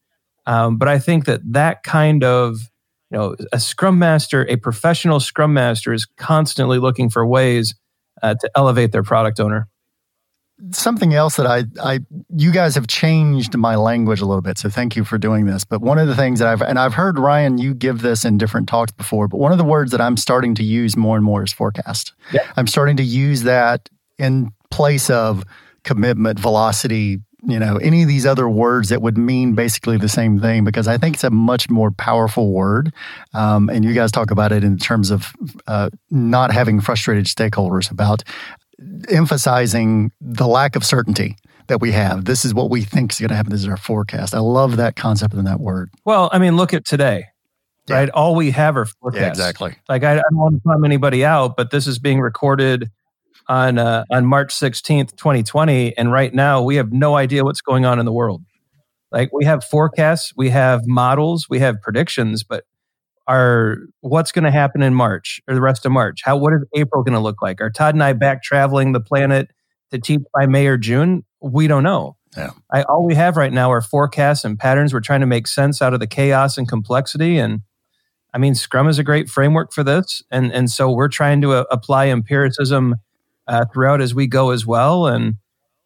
[0.47, 2.70] Um, but i think that that kind of
[3.11, 7.75] you know a scrum master a professional scrum master is constantly looking for ways
[8.21, 9.67] uh, to elevate their product owner
[10.71, 11.99] something else that I, I,
[12.35, 14.57] you guys have changed my language a little bit.
[14.57, 15.65] So thank you for doing this.
[15.65, 18.37] But one of the things that I've, and I've heard Ryan, you give this in
[18.37, 21.25] different talks before, but one of the words that I'm starting to use more and
[21.25, 22.13] more is forecast.
[22.31, 22.49] Yeah.
[22.55, 25.43] I'm starting to use that in place of
[25.83, 30.39] commitment, velocity, you know, any of these other words that would mean basically the same
[30.39, 32.93] thing because I think it's a much more powerful word.
[33.33, 35.33] Um, and you guys talk about it in terms of
[35.67, 38.23] uh, not having frustrated stakeholders about
[39.09, 41.35] emphasizing the lack of certainty
[41.67, 42.25] that we have.
[42.25, 43.51] This is what we think is going to happen.
[43.51, 44.35] This is our forecast.
[44.35, 45.89] I love that concept and that word.
[46.05, 47.25] Well, I mean, look at today.
[47.87, 47.95] Yeah.
[47.95, 49.21] Right, all we have are forecasts.
[49.21, 49.75] Yeah, exactly.
[49.89, 52.91] Like I, I don't want to bum anybody out, but this is being recorded
[53.51, 57.85] on uh, on March 16th, 2020, and right now we have no idea what's going
[57.85, 58.41] on in the world.
[59.11, 62.63] Like we have forecasts, we have models, we have predictions, but
[63.27, 66.21] are what's going to happen in March or the rest of March?
[66.23, 67.59] How what is April going to look like?
[67.59, 69.49] Are Todd and I back traveling the planet
[69.91, 71.25] to teach by May or June?
[71.41, 72.15] We don't know.
[72.37, 72.51] Yeah.
[72.71, 74.93] I, all we have right now are forecasts and patterns.
[74.93, 77.37] We're trying to make sense out of the chaos and complexity.
[77.37, 77.59] And
[78.33, 81.51] I mean, Scrum is a great framework for this, and and so we're trying to
[81.51, 82.95] uh, apply empiricism
[83.51, 85.07] uh, throughout as we go as well.
[85.07, 85.35] And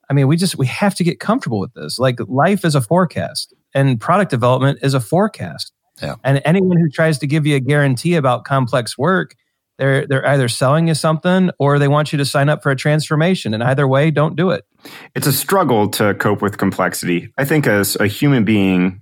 [0.10, 1.98] I mean, we just we have to get comfortable with this.
[1.98, 5.74] Like life is a forecast, and product development is a forecast.
[6.02, 6.16] Yeah.
[6.24, 9.36] And anyone who tries to give you a guarantee about complex work,
[9.80, 12.76] they're they're either selling you something or they want you to sign up for a
[12.76, 13.54] transformation.
[13.56, 14.64] And either way, don't do it.
[15.16, 17.34] It's a struggle to cope with complexity.
[17.38, 19.02] I think as a human being,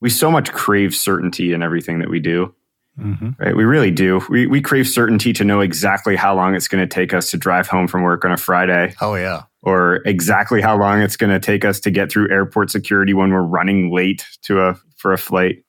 [0.00, 2.54] we so much crave certainty in everything that we do.
[2.98, 3.30] Mm-hmm.
[3.38, 3.56] Right?
[3.56, 4.20] We really do.
[4.28, 7.36] We, we crave certainty to know exactly how long it's going to take us to
[7.36, 9.42] drive home from work on a Friday, Oh yeah.
[9.62, 13.30] or exactly how long it's going to take us to get through airport security when
[13.30, 15.64] we're running late to a for a flight.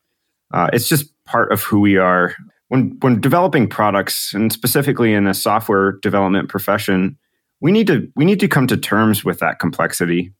[0.53, 2.36] Uh, it's just part of who we are.
[2.67, 7.17] When when developing products, and specifically in the software development profession,
[7.62, 10.34] we need to we need to come to terms with that complexity.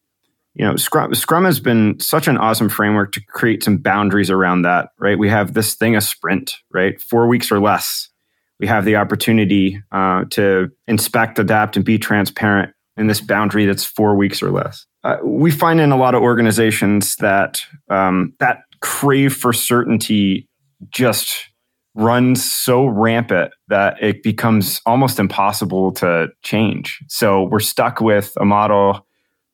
[0.54, 4.64] You know, Scrum Scrum has been such an awesome framework to create some boundaries around
[4.64, 4.90] that.
[5.00, 8.10] Right, we have this thing a sprint, right, four weeks or less.
[8.60, 13.86] We have the opportunity uh, to inspect, adapt, and be transparent in this boundary that's
[13.86, 14.86] four weeks or less.
[15.04, 20.48] Uh, we find in a lot of organizations that um, that crave for certainty
[20.90, 21.50] just
[21.94, 27.04] runs so rampant that it becomes almost impossible to change.
[27.08, 29.06] So we're stuck with a model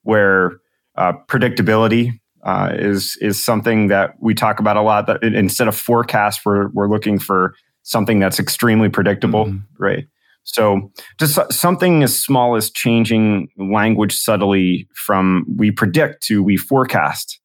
[0.03, 0.59] where
[0.97, 5.07] uh, predictability uh, is is something that we talk about a lot.
[5.07, 9.63] That instead of forecast, we're we're looking for something that's extremely predictable, Mhm.
[9.79, 10.05] right?
[10.43, 17.39] So just something as small as changing language subtly from we predict to we forecast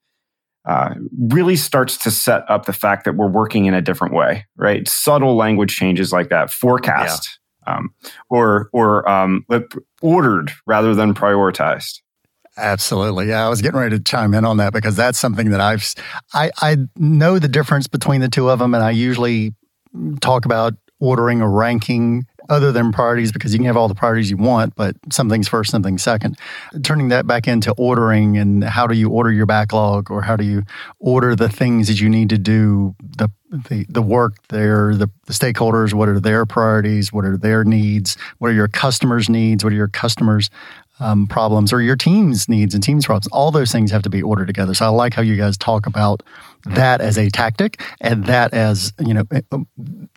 [0.68, 4.46] uh, really starts to set up the fact that we're working in a different way,
[4.56, 4.86] right?
[4.86, 7.90] Subtle language changes like that, forecast, um,
[8.30, 9.44] or or um,
[10.00, 12.01] ordered rather than prioritized.
[12.56, 13.28] Absolutely.
[13.28, 15.94] Yeah, I was getting ready to chime in on that because that's something that I've
[16.34, 19.54] I I know the difference between the two of them and I usually
[20.20, 24.30] talk about ordering or ranking other than priorities because you can have all the priorities
[24.30, 26.38] you want, but something's first, something's second.
[26.82, 30.44] Turning that back into ordering and how do you order your backlog or how do
[30.44, 30.62] you
[30.98, 33.30] order the things that you need to do, the
[33.68, 38.16] the, the work there, the, the stakeholders, what are their priorities, what are their needs,
[38.38, 40.48] what are your customers' needs, what are your customers'
[41.02, 43.26] um, problems or your team's needs and team's problems.
[43.28, 44.74] All those things have to be ordered together.
[44.74, 46.22] So I like how you guys talk about
[46.64, 49.24] that as a tactic and that as, you know,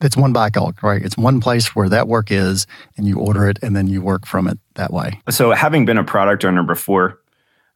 [0.01, 1.01] it's one backlog, right?
[1.01, 2.67] It's one place where that work is
[2.97, 5.19] and you order it and then you work from it that way.
[5.29, 7.19] So having been a product owner before,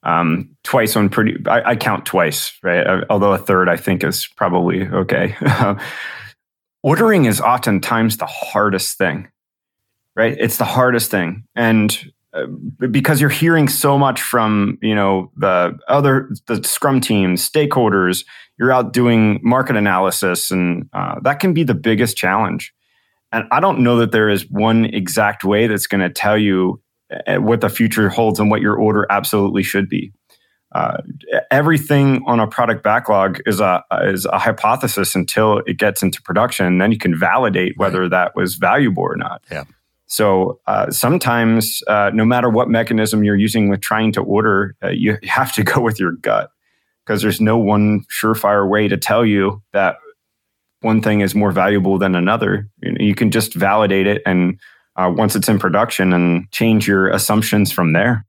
[0.04, 2.86] um, twice on pretty, I, I count twice, right?
[2.86, 5.36] Uh, Although a third I think is probably okay.
[6.84, 9.28] Ordering is oftentimes the hardest thing,
[10.16, 10.38] right?
[10.40, 11.44] It's the hardest thing.
[11.56, 12.12] And
[12.92, 18.24] because you're hearing so much from you know the other the scrum teams stakeholders
[18.58, 22.74] you're out doing market analysis and uh, that can be the biggest challenge.
[23.32, 26.82] And i don't know that there is one exact way that's going to tell you
[27.26, 30.12] uh, what the future holds and what your order absolutely should be.
[30.72, 30.98] Uh,
[31.50, 36.68] everything on a product backlog is a is a hypothesis until it gets into production
[36.68, 39.44] and then you can validate whether that was valuable or not.
[39.50, 39.64] Yeah.
[40.10, 44.90] So uh, sometimes, uh, no matter what mechanism you're using with trying to order, uh,
[44.90, 46.52] you have to go with your gut
[47.06, 49.98] because there's no one surefire way to tell you that
[50.82, 52.68] one thing is more valuable than another.
[52.82, 54.60] You, know, you can just validate it, and
[54.96, 58.26] uh, once it's in production, and change your assumptions from there.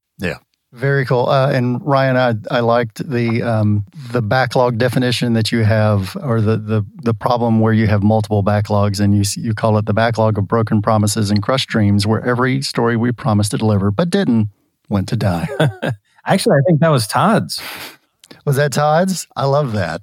[0.72, 1.28] Very cool.
[1.28, 6.40] Uh, and Ryan, I, I liked the um, the backlog definition that you have, or
[6.40, 9.92] the, the the problem where you have multiple backlogs, and you you call it the
[9.92, 14.10] backlog of broken promises and crushed dreams, where every story we promised to deliver but
[14.10, 14.48] didn't
[14.88, 15.48] went to die.
[16.26, 17.60] Actually, I think that was Todd's.
[18.44, 19.26] Was that Todd's?
[19.34, 20.02] I love that.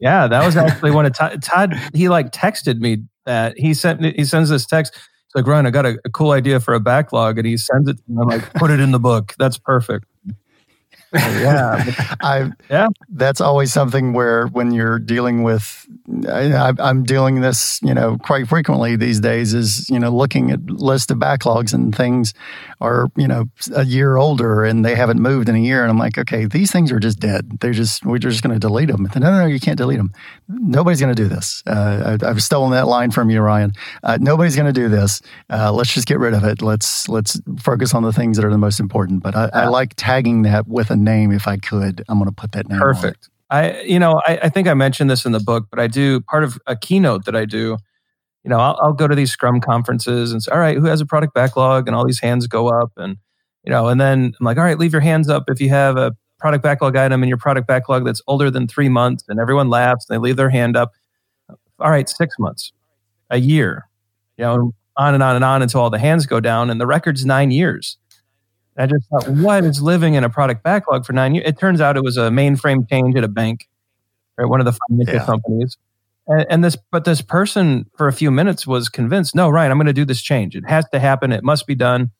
[0.00, 1.42] Yeah, that was actually one of Todd.
[1.42, 4.96] Todd he like texted me that he sent he sends this text.
[5.36, 7.98] Like Ryan, I got a, a cool idea for a backlog, and he sends it
[7.98, 8.16] to me.
[8.22, 9.34] I'm like, put it in the book.
[9.38, 10.06] That's perfect.
[11.12, 11.84] Yeah,
[12.20, 12.88] I Yeah.
[13.08, 15.86] That's always something where when you're dealing with,
[16.28, 19.54] I, I'm dealing this, you know, quite frequently these days.
[19.54, 22.34] Is you know looking at list of backlogs and things
[22.80, 25.98] are you know a year older and they haven't moved in a year, and I'm
[25.98, 27.58] like, okay, these things are just dead.
[27.60, 29.08] They're just we're just going to delete them.
[29.14, 30.12] No, no, no, you can't delete them.
[30.48, 31.62] Nobody's going to do this.
[31.66, 33.72] Uh, I, I've stolen that line from you, Ryan.
[34.02, 35.22] Uh, nobody's going to do this.
[35.50, 36.62] Uh, let's just get rid of it.
[36.62, 39.22] Let's let's focus on the things that are the most important.
[39.22, 42.04] But I, I like tagging that with a name if I could.
[42.08, 42.78] I'm going to put that name.
[42.78, 43.28] perfect.
[43.50, 46.20] I, you know, I, I, think I mentioned this in the book, but I do
[46.22, 47.76] part of a keynote that I do.
[48.42, 51.00] You know, I'll, I'll, go to these Scrum conferences and say, "All right, who has
[51.00, 53.18] a product backlog?" And all these hands go up, and
[53.64, 55.96] you know, and then I'm like, "All right, leave your hands up if you have
[55.96, 59.68] a product backlog item in your product backlog that's older than three months." And everyone
[59.68, 60.92] laughs and they leave their hand up.
[61.78, 62.72] All right, six months,
[63.30, 63.88] a year,
[64.36, 66.86] you know, on and on and on until all the hands go down, and the
[66.86, 67.98] record's nine years.
[68.78, 71.46] I just thought, what is living in a product backlog for nine years?
[71.48, 73.68] It turns out it was a mainframe change at a bank,
[74.36, 74.46] right?
[74.46, 75.24] One of the financial yeah.
[75.24, 75.78] companies.
[76.26, 79.78] And, and, this, but this person for a few minutes was convinced, no, right, I'm
[79.78, 80.56] going to do this change.
[80.56, 81.32] It has to happen.
[81.32, 82.10] It must be done.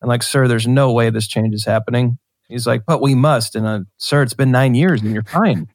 [0.00, 2.18] And like, sir, there's no way this change is happening.
[2.48, 3.56] He's like, but we must.
[3.56, 5.68] And uh, sir, it's been nine years and you're fine.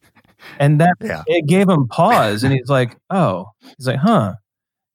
[0.58, 1.24] And that yeah.
[1.28, 2.44] it gave him pause.
[2.44, 4.36] And he's like, oh, he's like, huh,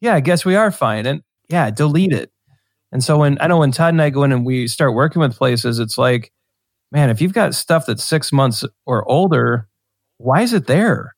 [0.01, 1.07] yeah, I guess we are fine.
[1.07, 2.33] And yeah, delete it.
[2.93, 5.21] And so when I know when Todd and I go in and we start working
[5.21, 6.33] with places, it's like,
[6.93, 9.69] man, if you've got stuff that's six months or older,
[10.19, 11.15] why is it there?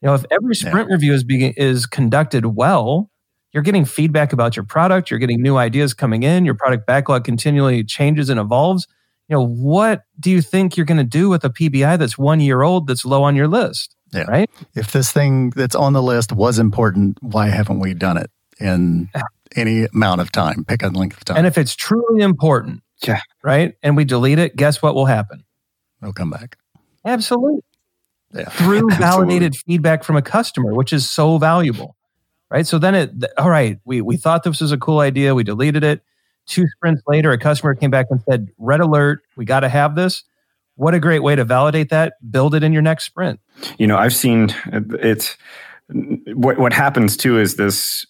[0.00, 0.94] You know, if every sprint yeah.
[0.94, 3.10] review is being, is conducted well,
[3.52, 7.24] you're getting feedback about your product, you're getting new ideas coming in, your product backlog
[7.24, 8.86] continually changes and evolves.
[9.28, 12.40] You know, what do you think you're going to do with a PBI that's one
[12.40, 13.94] year old that's low on your list?
[14.12, 14.22] Yeah.
[14.22, 14.50] Right.
[14.74, 18.30] If this thing that's on the list was important, why haven't we done it?
[18.58, 19.08] And
[19.56, 20.64] any amount of time.
[20.64, 21.36] Pick a length of time.
[21.38, 25.44] And if it's truly important, yeah, right, and we delete it, guess what will happen?
[26.02, 26.58] It'll come back.
[27.04, 27.60] Absolutely.
[28.32, 28.48] Yeah.
[28.48, 31.96] Through validated feedback from a customer, which is so valuable.
[32.50, 32.66] Right.
[32.66, 35.84] So then it all right, we we thought this was a cool idea, we deleted
[35.84, 36.02] it.
[36.46, 39.94] Two sprints later, a customer came back and said, Red alert, we got to have
[39.94, 40.24] this.
[40.74, 42.14] What a great way to validate that.
[42.28, 43.38] Build it in your next sprint.
[43.78, 45.36] You know, I've seen uh, it's
[46.34, 48.04] what what happens too is this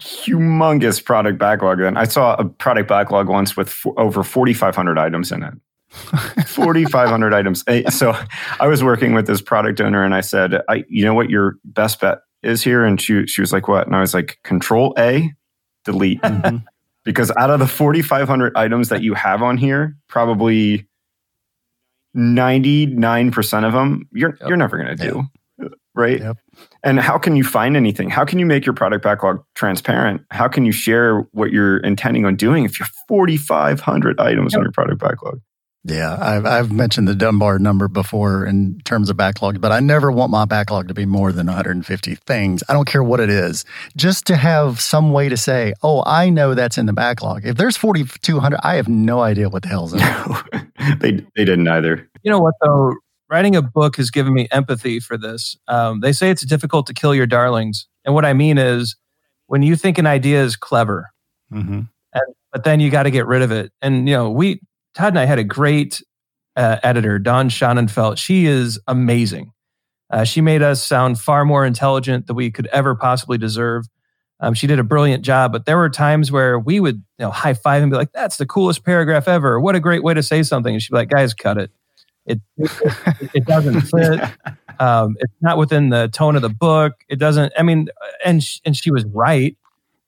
[0.00, 1.78] humongous product backlog.
[1.78, 5.54] Then I saw a product backlog once with f- over 4,500 items in it.
[6.46, 7.64] 4,500 items.
[7.90, 8.16] So
[8.60, 11.56] I was working with this product owner and I said, I, you know what your
[11.64, 12.84] best bet is here?
[12.84, 13.86] And she, she was like, what?
[13.86, 15.32] And I was like, control A,
[15.84, 16.22] delete.
[16.22, 16.58] Mm-hmm.
[17.04, 20.86] because out of the 4,500 items that you have on here, probably
[22.16, 24.48] 99% of them, you're, yep.
[24.48, 25.24] you're never going to do.
[25.96, 26.02] Yeah.
[26.02, 26.20] Right.
[26.20, 26.36] Yep.
[26.82, 28.10] And how can you find anything?
[28.10, 30.22] How can you make your product backlog transparent?
[30.30, 34.58] How can you share what you're intending on doing if you're 4,500 items yep.
[34.58, 35.40] on your product backlog?
[35.84, 40.12] Yeah, I've, I've mentioned the Dunbar number before in terms of backlog, but I never
[40.12, 42.62] want my backlog to be more than 150 things.
[42.68, 43.64] I don't care what it is,
[43.96, 47.46] just to have some way to say, oh, I know that's in the backlog.
[47.46, 50.98] If there's 4,200, I have no idea what the hell's in it.
[51.00, 52.06] they, they didn't either.
[52.22, 52.92] You know what, though?
[53.30, 55.56] Writing a book has given me empathy for this.
[55.68, 57.86] Um, they say it's difficult to kill your darlings.
[58.04, 58.96] And what I mean is
[59.46, 61.10] when you think an idea is clever,
[61.52, 61.82] mm-hmm.
[62.12, 63.72] and, but then you got to get rid of it.
[63.80, 64.60] And, you know, we,
[64.94, 66.02] Todd and I had a great
[66.56, 68.18] uh, editor, Dawn Schanafelt.
[68.18, 69.52] She is amazing.
[70.10, 73.84] Uh, she made us sound far more intelligent than we could ever possibly deserve.
[74.40, 77.30] Um, she did a brilliant job, but there were times where we would, you know,
[77.30, 79.60] high five and be like, "That's the coolest paragraph ever!
[79.60, 81.70] What a great way to say something!" And she'd be like, "Guys, cut it.
[82.30, 84.20] It it, it doesn't fit.
[84.78, 86.94] Um, it's not within the tone of the book.
[87.08, 87.52] It doesn't.
[87.58, 87.88] I mean,
[88.24, 89.56] and sh- and she was right,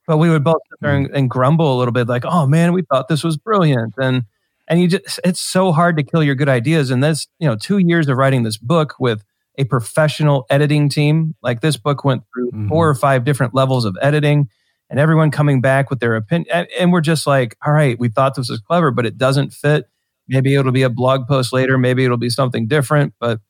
[0.07, 2.73] but we would both sit there and, and grumble a little bit, like, "Oh man,
[2.73, 4.25] we thought this was brilliant," and
[4.69, 6.91] and you just it's so hard to kill your good ideas.
[6.91, 9.25] And this, you know, two years of writing this book with
[9.59, 12.69] a professional editing team, like this book went through mm-hmm.
[12.69, 14.49] four or five different levels of editing
[14.89, 16.67] and everyone coming back with their opinion.
[16.79, 19.89] And we're just like, all right, we thought this was clever, but it doesn't fit.
[20.33, 21.79] Maybe it'll be a blog post later.
[21.79, 23.15] Maybe it'll be something different.
[23.21, 23.41] But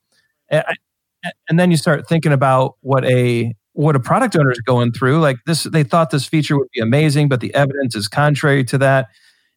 [1.49, 5.21] and then you start thinking about what a what a product owner is going through.
[5.21, 8.79] Like this, they thought this feature would be amazing, but the evidence is contrary to
[8.79, 9.07] that.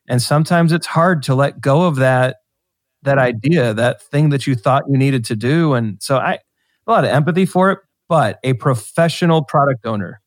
[0.07, 2.37] And sometimes it's hard to let go of that
[3.03, 5.73] that idea, that thing that you thought you needed to do.
[5.73, 6.39] And so I
[6.87, 7.79] a lot of empathy for it.
[8.07, 10.21] But a professional product owner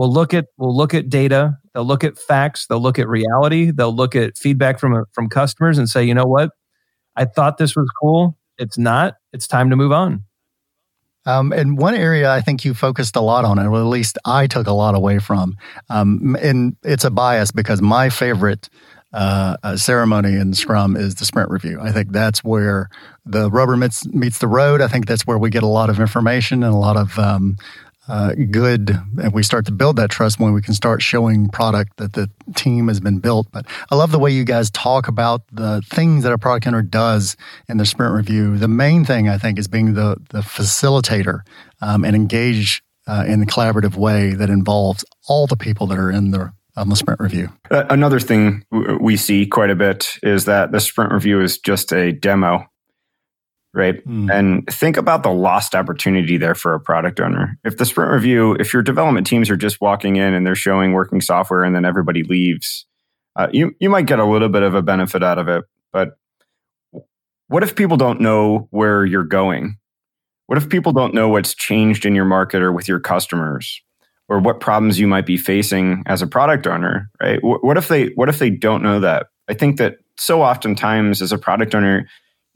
[0.00, 1.58] will look at will look at data.
[1.74, 2.66] They'll look at facts.
[2.66, 3.70] They'll look at reality.
[3.70, 6.52] They'll look at feedback from from customers and say you know what?
[7.16, 8.38] I thought this was cool.
[8.56, 9.16] It's not.
[9.34, 10.24] It's time to move on.
[11.26, 14.46] Um, and one area I think you focused a lot on, or at least I
[14.46, 15.54] took a lot away from,
[15.90, 18.70] um, and it's a bias because my favorite
[19.12, 21.78] uh, uh, ceremony in Scrum is the sprint review.
[21.78, 22.88] I think that's where
[23.26, 24.80] the rubber meets, meets the road.
[24.80, 27.58] I think that's where we get a lot of information and a lot of um,
[28.10, 28.90] uh, good
[29.22, 32.28] and we start to build that trust when we can start showing product that the
[32.56, 33.46] team has been built.
[33.52, 36.82] But i love the way you guys talk about the things that a product owner
[36.82, 37.36] does
[37.68, 38.58] in the sprint review.
[38.58, 41.42] The main thing i think is being the, the facilitator
[41.80, 46.10] um, and engage uh, in a collaborative way that involves all the people that are
[46.10, 47.48] in the on the sprint review.
[47.70, 48.64] Another thing
[49.00, 52.69] we see quite a bit is that the sprint review is just a demo
[53.72, 54.04] right?
[54.06, 54.32] Mm.
[54.32, 57.58] And think about the lost opportunity there for a product owner.
[57.64, 60.92] If the sprint review, if your development teams are just walking in and they're showing
[60.92, 62.86] working software and then everybody leaves,
[63.36, 65.64] uh, you you might get a little bit of a benefit out of it.
[65.92, 66.16] But
[67.48, 69.76] what if people don't know where you're going?
[70.46, 73.80] What if people don't know what's changed in your market or with your customers?
[74.28, 77.40] Or what problems you might be facing as a product owner, right?
[77.42, 79.26] What if they what if they don't know that?
[79.48, 82.06] I think that so oftentimes as a product owner,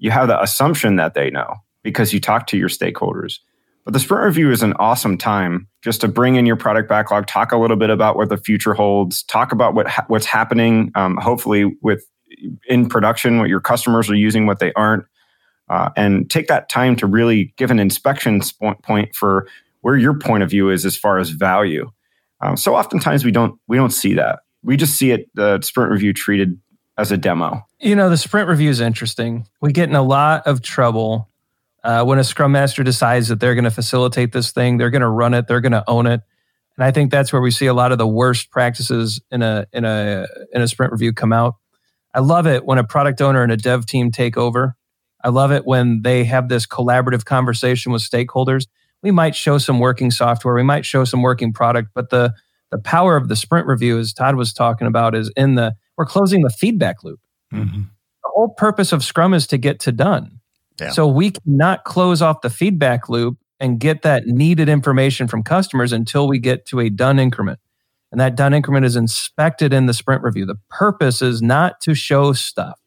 [0.05, 3.39] you have the assumption that they know because you talk to your stakeholders.
[3.87, 7.27] But the sprint review is an awesome time just to bring in your product backlog,
[7.27, 10.93] talk a little bit about what the future holds, talk about what ha- what's happening,
[10.95, 12.07] um, hopefully with
[12.69, 15.07] in production, what your customers are using, what they aren't,
[15.71, 18.43] uh, and take that time to really give an inspection
[18.83, 19.47] point for
[19.81, 21.91] where your point of view is as far as value.
[22.43, 24.41] Um, so oftentimes we don't we don't see that.
[24.63, 26.61] We just see it the sprint review treated
[26.97, 27.67] as a demo.
[27.81, 29.47] You know, the sprint review is interesting.
[29.61, 31.31] We get in a lot of trouble
[31.83, 35.03] uh, when a scrum master decides that they're going to facilitate this thing, they're going
[35.03, 36.23] to run it, they're going to own it.
[36.77, 39.67] And I think that's where we see a lot of the worst practices in a
[39.73, 41.57] in a in a sprint review come out.
[42.15, 44.77] I love it when a product owner and a dev team take over.
[45.23, 48.67] I love it when they have this collaborative conversation with stakeholders.
[49.03, 52.35] We might show some working software, we might show some working product, but the
[52.71, 56.07] the power of the sprint review, as Todd was talking about, is in the we're
[56.07, 57.21] closing the feedback loop.
[57.53, 57.81] Mm-hmm.
[57.81, 60.41] The whole purpose of Scrum is to get to done.
[60.81, 60.91] Yeah.
[60.91, 65.93] So we cannot close off the feedback loop and get that needed information from customers
[65.93, 67.61] until we get to a done increment.
[68.11, 70.47] And that done increment is inspected in the sprint review.
[70.47, 72.81] The purpose is not to show stuff.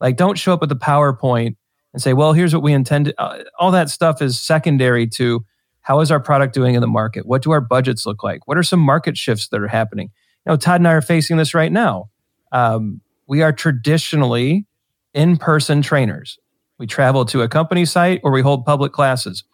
[0.00, 1.56] Like, don't show up with the PowerPoint
[1.92, 3.12] and say, well, here's what we intend.
[3.18, 5.44] Uh, all that stuff is secondary to
[5.80, 7.26] how is our product doing in the market?
[7.26, 8.46] What do our budgets look like?
[8.46, 10.10] What are some market shifts that are happening?
[10.46, 12.10] You know, Todd and I are facing this right now.
[12.52, 14.66] Um, we are traditionally
[15.14, 16.38] in person trainers.
[16.78, 19.44] We travel to a company site or we hold public classes.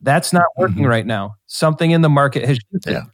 [0.00, 0.86] That's not working mm-hmm.
[0.86, 1.36] right now.
[1.46, 2.92] Something in the market has shifted.
[2.92, 3.04] Yeah.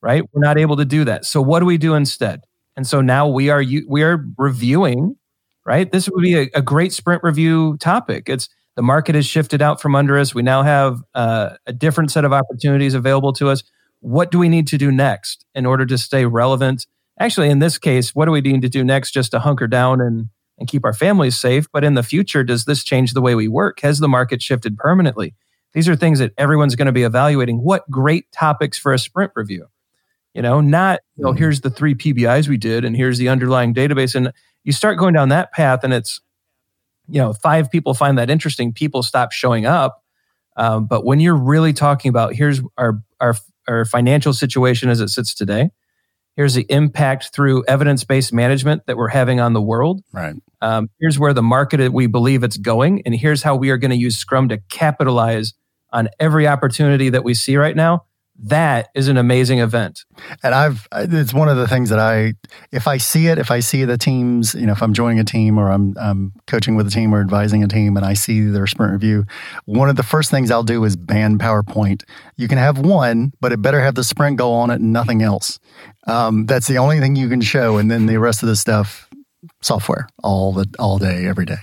[0.00, 0.22] Right?
[0.32, 1.24] We're not able to do that.
[1.24, 2.42] So what do we do instead?
[2.76, 5.16] And so now we are we are reviewing,
[5.64, 5.90] right?
[5.90, 8.28] This would be a, a great sprint review topic.
[8.28, 10.34] It's the market has shifted out from under us.
[10.34, 13.62] We now have uh, a different set of opportunities available to us.
[14.00, 16.86] What do we need to do next in order to stay relevant
[17.18, 20.00] actually in this case what do we need to do next just to hunker down
[20.00, 21.66] and and keep our families safe?
[21.72, 23.80] But in the future does this change the way we work?
[23.80, 25.34] Has the market shifted permanently?
[25.72, 27.58] These are things that everyone's going to be evaluating.
[27.58, 29.66] What great topics for a sprint review?
[30.32, 31.38] You know not you know mm-hmm.
[31.38, 34.14] here's the three pbis we did and here's the underlying database.
[34.14, 34.32] And
[34.64, 36.20] you start going down that path and it's
[37.08, 40.02] you know five people find that interesting people stop showing up.
[40.56, 43.34] Um, but when you're really talking about here's our our
[43.66, 45.70] our financial situation as it sits today
[46.36, 50.02] Here's the impact through evidence based management that we're having on the world.
[50.12, 50.34] Right.
[50.60, 53.90] Um, here's where the market we believe it's going, and here's how we are going
[53.90, 55.54] to use Scrum to capitalize
[55.92, 58.04] on every opportunity that we see right now
[58.42, 60.04] that is an amazing event.
[60.42, 62.34] And I've, it's one of the things that I,
[62.72, 65.24] if I see it, if I see the teams, you know, if I'm joining a
[65.24, 68.40] team or I'm, I'm coaching with a team or advising a team and I see
[68.40, 69.24] their sprint review,
[69.66, 72.02] one of the first things I'll do is ban PowerPoint.
[72.36, 75.22] You can have one, but it better have the sprint goal on it and nothing
[75.22, 75.60] else.
[76.06, 77.78] Um, that's the only thing you can show.
[77.78, 79.08] And then the rest of the stuff,
[79.60, 81.58] software all the all day every day.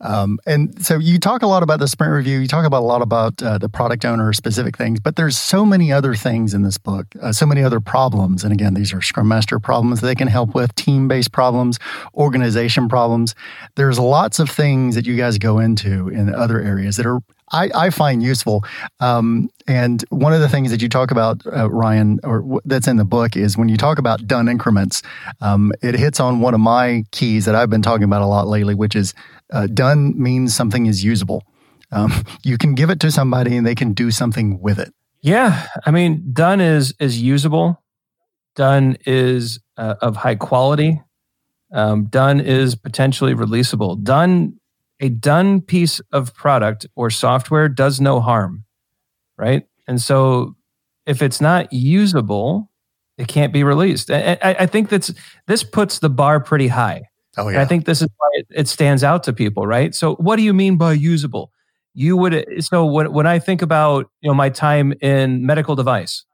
[0.00, 2.38] Um, and so you talk a lot about the sprint review.
[2.38, 5.64] You talk about a lot about uh, the product owner specific things but there's so
[5.64, 8.44] many other things in this book uh, so many other problems.
[8.44, 11.78] And again these are scrum master problems they can help with team-based problems
[12.14, 13.34] organization problems.
[13.74, 17.20] There's lots of things that you guys go into in other areas that are
[17.52, 18.64] I, I find useful.
[19.00, 22.88] Um, and one of the things that you talk about, uh, Ryan, or w- that's
[22.88, 25.02] in the book, is when you talk about done increments,
[25.40, 28.48] um, it hits on one of my keys that I've been talking about a lot
[28.48, 29.14] lately, which is
[29.52, 31.44] uh, done means something is usable.
[31.92, 34.92] Um, you can give it to somebody and they can do something with it.
[35.22, 37.82] Yeah, I mean, done is is usable.
[38.54, 41.02] Done is uh, of high quality.
[41.72, 44.02] Um, done is potentially releasable.
[44.02, 44.60] Done
[45.00, 48.64] a done piece of product or software does no harm,
[49.36, 49.66] right?
[49.86, 50.56] And so
[51.06, 52.70] if it's not usable,
[53.18, 54.10] it can't be released.
[54.10, 55.12] I, I, think that's
[55.46, 57.04] this puts the bar pretty high.
[57.38, 57.54] Oh yeah.
[57.54, 59.94] And I think this is why it, it, stands out to people, right?
[59.94, 61.50] So what do you mean by usable?
[61.94, 66.24] You would so when when I think about you know my time in medical device,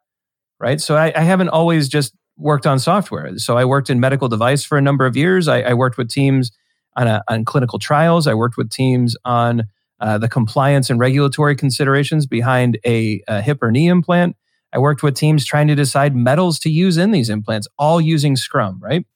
[0.58, 0.80] right?
[0.80, 3.38] So I, I haven't always just worked on software.
[3.38, 5.46] So I worked in medical device for a number of years.
[5.46, 6.50] I, I worked with teams
[6.96, 8.26] on, a, on clinical trials.
[8.26, 9.64] I worked with teams on
[10.00, 14.36] uh, the compliance and regulatory considerations behind a, a hip or knee implant.
[14.72, 18.36] I worked with teams trying to decide metals to use in these implants, all using
[18.36, 19.06] Scrum, right?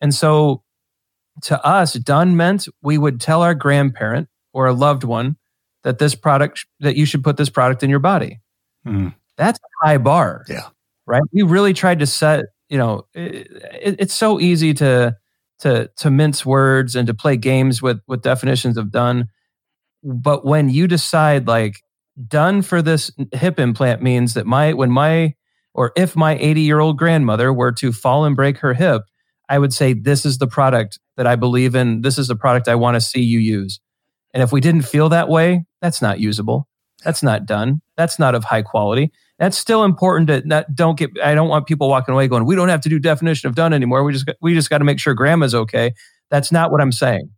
[0.00, 0.62] And so
[1.42, 5.36] to us, done meant we would tell our grandparent or a loved one
[5.82, 8.40] that this product that you should put this product in your body.
[8.86, 9.14] Mm.
[9.36, 10.44] That's a high bar.
[10.48, 10.68] Yeah.
[11.06, 11.22] Right.
[11.32, 13.48] We really tried to set, you know, it,
[13.82, 15.16] it, it's so easy to
[15.60, 19.28] to to mince words and to play games with with definitions of done.
[20.02, 21.82] But when you decide like
[22.28, 25.34] done for this hip implant means that my when my
[25.74, 29.02] or if my 80 year old grandmother were to fall and break her hip,
[29.48, 32.02] I would say this is the product that I believe in.
[32.02, 33.80] This is the product I want to see you use.
[34.32, 36.68] And if we didn't feel that way, that's not usable.
[37.04, 37.80] That's not done.
[37.96, 39.12] That's not of high quality.
[39.40, 42.54] That's still important to not, don't get I don't want people walking away going, we
[42.54, 44.04] don't have to do definition of done anymore.
[44.04, 45.94] We just we just got to make sure grandma's okay.
[46.30, 47.30] That's not what I'm saying.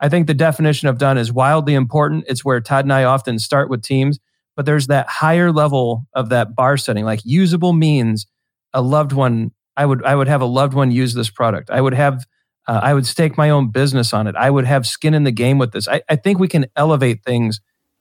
[0.00, 2.24] I think the definition of done is wildly important.
[2.26, 4.18] It's where Todd and I often start with teams,
[4.56, 7.04] but there's that higher level of that bar setting.
[7.04, 8.26] Like usable means
[8.72, 9.50] a loved one.
[9.76, 11.70] I would I would have a loved one use this product.
[11.70, 12.24] I would have
[12.66, 14.34] uh, I would stake my own business on it.
[14.36, 15.86] I would have skin in the game with this.
[15.86, 17.60] I, I think we can elevate things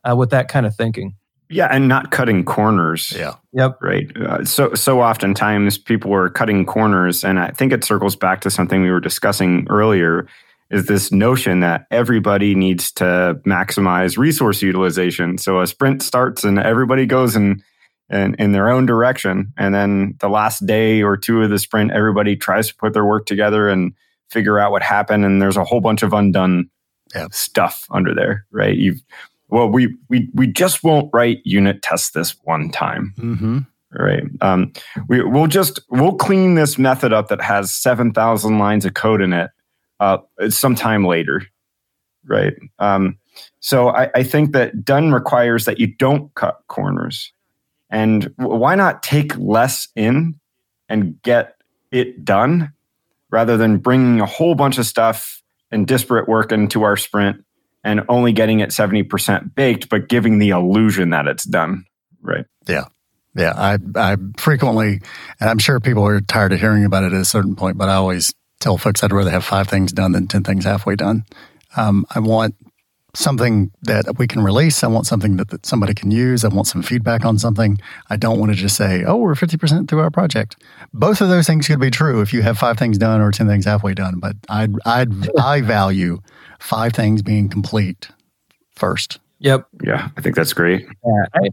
[0.09, 1.15] uh, with that kind of thinking.
[1.49, 3.13] Yeah, and not cutting corners.
[3.15, 3.35] Yeah.
[3.53, 3.77] Yep.
[3.81, 4.17] Right.
[4.17, 8.49] Uh, so so oftentimes people are cutting corners, and I think it circles back to
[8.49, 10.27] something we were discussing earlier.
[10.71, 15.37] Is this notion that everybody needs to maximize resource utilization?
[15.37, 17.61] So a sprint starts and everybody goes in,
[18.09, 21.91] in in their own direction, and then the last day or two of the sprint,
[21.91, 23.93] everybody tries to put their work together and
[24.31, 26.69] figure out what happened, and there's a whole bunch of undone
[27.13, 27.33] Yep.
[27.33, 28.45] stuff under there.
[28.51, 28.75] Right.
[28.75, 28.99] You've
[29.49, 33.13] well, we we we just won't write unit test this one time.
[33.17, 33.59] Mm-hmm.
[33.91, 34.23] right.
[34.41, 34.73] Um,
[35.07, 39.33] we, we'll just we'll clean this method up that has 7000 lines of code in
[39.33, 39.51] it
[39.99, 40.17] uh,
[40.49, 41.43] sometime later.
[42.27, 42.53] Right.
[42.79, 43.17] Um,
[43.59, 47.31] so I, I think that done requires that you don't cut corners.
[47.89, 50.39] And why not take less in
[50.89, 51.55] and get
[51.91, 52.73] it done
[53.29, 55.41] rather than bringing a whole bunch of stuff
[55.71, 57.43] and disparate work into our sprint
[57.85, 61.85] and only getting it 70% baked but giving the illusion that it's done
[62.21, 62.85] right Yeah,
[63.35, 63.53] Yeah.
[63.55, 65.01] I I frequently,
[65.39, 67.87] and I'm sure people are tired of hearing about it at a certain point, but
[67.87, 71.25] I always tell folks I'd rather have five things done than ten things halfway done.
[71.77, 72.55] Um, I want
[73.15, 74.83] something that we can release.
[74.83, 76.43] I want something that, that somebody can use.
[76.43, 77.77] I want some feedback on something.
[78.09, 80.57] I don't want to just say, "Oh, we're fifty percent through our project."
[80.93, 83.47] Both of those things could be true if you have five things done or ten
[83.47, 84.19] things halfway done.
[84.19, 86.21] But I'd I'd I value
[86.59, 88.09] five things being complete
[88.75, 89.19] first.
[89.39, 89.67] Yep.
[89.83, 91.49] yeah i think that's great Yeah, I,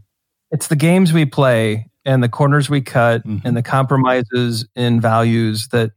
[0.51, 3.41] it's the games we play and the corners we cut Mhm.
[3.43, 5.91] and the compromises in values that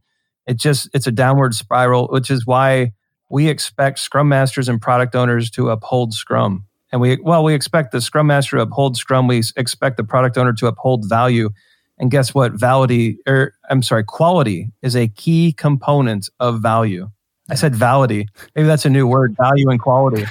[0.46, 2.92] it just it's a downward spiral, which is why
[3.30, 6.64] we expect Scrum masters and product owners to uphold Scrum.
[6.92, 9.26] And we well, we expect the Scrum master to uphold Scrum.
[9.26, 11.50] We expect the product owner to uphold value.
[11.98, 12.52] And guess what?
[12.52, 17.10] Validity, or I'm sorry, quality is a key component of value.
[17.48, 18.28] I said validity.
[18.54, 20.24] Maybe that's a new word, value and quality.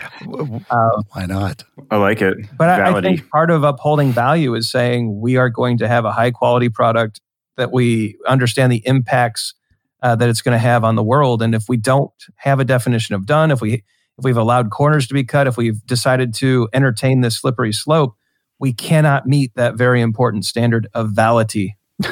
[0.69, 1.63] Uh, Why not?
[1.91, 5.49] i like it but I, I think part of upholding value is saying we are
[5.49, 7.21] going to have a high quality product
[7.57, 9.53] that we understand the impacts
[10.01, 11.41] uh, that it's going to have on the world.
[11.41, 13.83] And if we don't have a definition of done, if we
[14.17, 18.15] if we've allowed corners to be cut, if we've decided to entertain this slippery slope,
[18.59, 21.75] we cannot meet that very important standard of validity.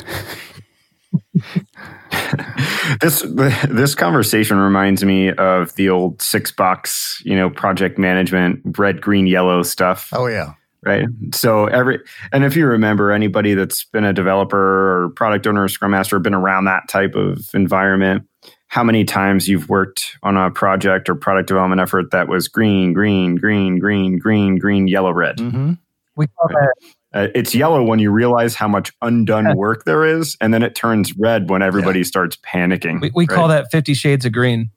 [3.01, 3.21] this
[3.69, 9.27] this conversation reminds me of the old six box, you know, project management, red, green,
[9.27, 10.53] yellow stuff, Oh yeah.
[10.83, 11.05] right?
[11.33, 11.99] So every
[12.31, 16.19] and if you remember anybody that's been a developer or product owner or scrum master,
[16.19, 18.23] been around that type of environment,
[18.67, 22.93] how many times you've worked on a project or product development effort that was green,
[22.93, 25.37] green, green, green, green, green, yellow, red.
[25.37, 25.73] Mm-hmm.
[26.15, 26.73] We call that
[27.13, 30.73] Uh, it's yellow when you realize how much undone work there is, and then it
[30.75, 32.99] turns red when everybody starts panicking.
[33.01, 34.69] we, we call that Fifty Shades of Green.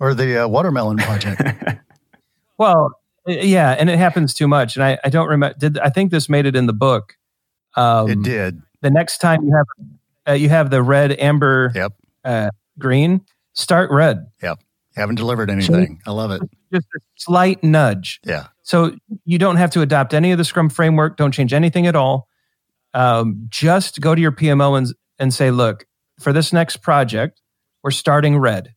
[0.00, 1.40] Or the uh, watermelon project.
[2.58, 2.92] Well,
[3.26, 4.76] yeah, and it happens too much.
[4.76, 5.56] And I, I don't remember.
[5.58, 7.14] Did I think this made it in the book?
[7.76, 8.60] Um, it did.
[8.82, 9.66] the next time you have
[10.28, 11.92] uh, you have the red, amber, Yep.
[12.24, 13.22] uh, green.
[13.54, 14.26] Start red.
[14.42, 14.60] Yep,
[14.94, 16.00] haven't delivered anything.
[16.06, 16.42] I love it.
[16.72, 18.20] Just a slight nudge.
[18.24, 18.48] Yeah.
[18.62, 21.16] So you don't have to adopt any of the Scrum framework.
[21.16, 22.28] Don't change anything at all.
[22.94, 24.86] Um, just go to your PMO and,
[25.18, 25.86] and say, look,
[26.20, 27.40] for this next project,
[27.82, 28.74] we're starting red.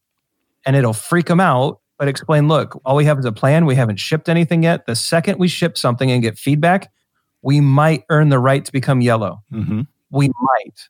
[0.65, 3.65] And it'll freak them out, but explain, look, all we have is a plan.
[3.65, 4.88] We haven't shipped anything yet.
[4.88, 6.91] The second we ship something and get feedback,
[7.43, 9.43] we might earn the right to become yellow.
[9.53, 9.81] Mm-hmm.
[10.09, 10.89] we might.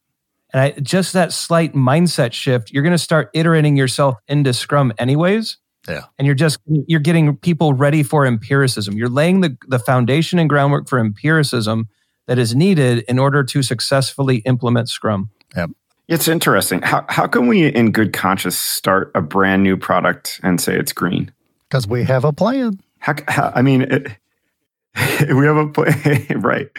[0.53, 4.93] And I, just that slight mindset shift, you're going to start iterating yourself into Scrum
[4.97, 5.57] anyways.
[5.88, 6.05] Yeah.
[6.17, 8.97] And you're just you're getting people ready for empiricism.
[8.97, 11.89] You're laying the the foundation and groundwork for empiricism
[12.27, 15.29] that is needed in order to successfully implement Scrum.
[15.55, 15.67] Yeah.
[16.07, 16.81] It's interesting.
[16.81, 20.93] How how can we, in good conscience, start a brand new product and say it's
[20.93, 21.31] green?
[21.69, 22.79] Because we have a plan.
[22.99, 24.11] How, how I mean, it,
[25.33, 26.69] we have a plan, right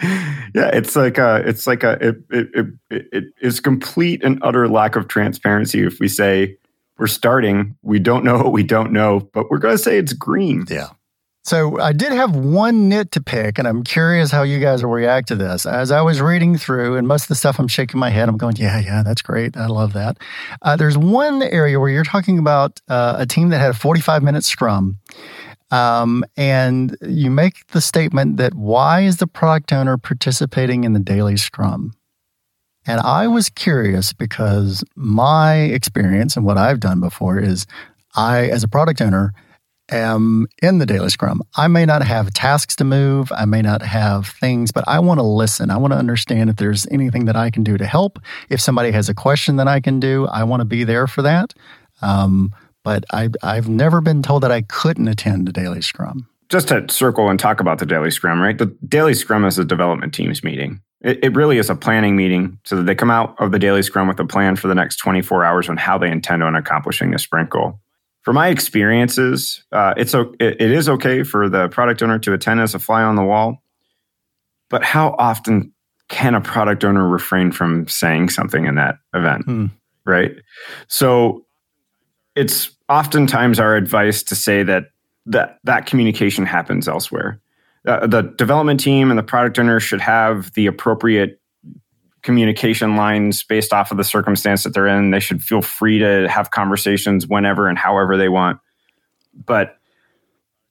[0.53, 4.67] yeah it's like a it's like a it, it, it, it is complete and utter
[4.67, 6.57] lack of transparency if we say
[6.97, 10.13] we're starting we don't know what we don't know but we're going to say it's
[10.13, 10.89] green yeah
[11.47, 14.91] so I did have one nit to pick, and I'm curious how you guys will
[14.91, 15.65] react to this.
[15.65, 18.35] As I was reading through, and most of the stuff I'm shaking my head, I'm
[18.35, 19.55] going, yeah, yeah, that's great.
[19.55, 20.17] I love that.
[20.61, 24.23] Uh, there's one area where you're talking about uh, a team that had a 45
[24.23, 24.97] minute scrum.
[25.71, 30.99] Um, and you make the statement that why is the product owner participating in the
[30.99, 31.93] daily scrum?
[32.87, 37.67] And I was curious because my experience and what I've done before is
[38.15, 39.33] I, as a product owner,
[39.89, 41.41] am in the daily scrum.
[41.55, 45.19] I may not have tasks to move, I may not have things, but I want
[45.19, 45.69] to listen.
[45.69, 48.19] I want to understand if there's anything that I can do to help.
[48.49, 51.21] If somebody has a question that I can do, I want to be there for
[51.21, 51.53] that.
[52.01, 56.27] Um, but I, I've never been told that I couldn't attend a daily scrum.
[56.49, 58.57] Just to circle and talk about the daily scrum, right?
[58.57, 60.81] The daily scrum is a development teams meeting.
[61.01, 63.83] It, it really is a planning meeting so that they come out of the daily
[63.83, 67.11] scrum with a plan for the next 24 hours on how they intend on accomplishing
[67.11, 67.79] the sprint goal
[68.27, 72.59] for my experiences, uh, it's it, it is okay for the product owner to attend
[72.59, 73.63] as a fly on the wall.
[74.69, 75.71] But how often
[76.09, 79.45] can a product owner refrain from saying something in that event?
[79.45, 79.65] Hmm.
[80.05, 80.33] Right.
[80.89, 81.45] So
[82.35, 84.91] it's oftentimes our advice to say that
[85.27, 87.39] that that communication happens elsewhere.
[87.87, 91.39] Uh, the development team and the product owner should have the appropriate
[92.21, 95.11] communication lines based off of the circumstance that they're in.
[95.11, 98.59] They should feel free to have conversations whenever and however they want.
[99.33, 99.77] But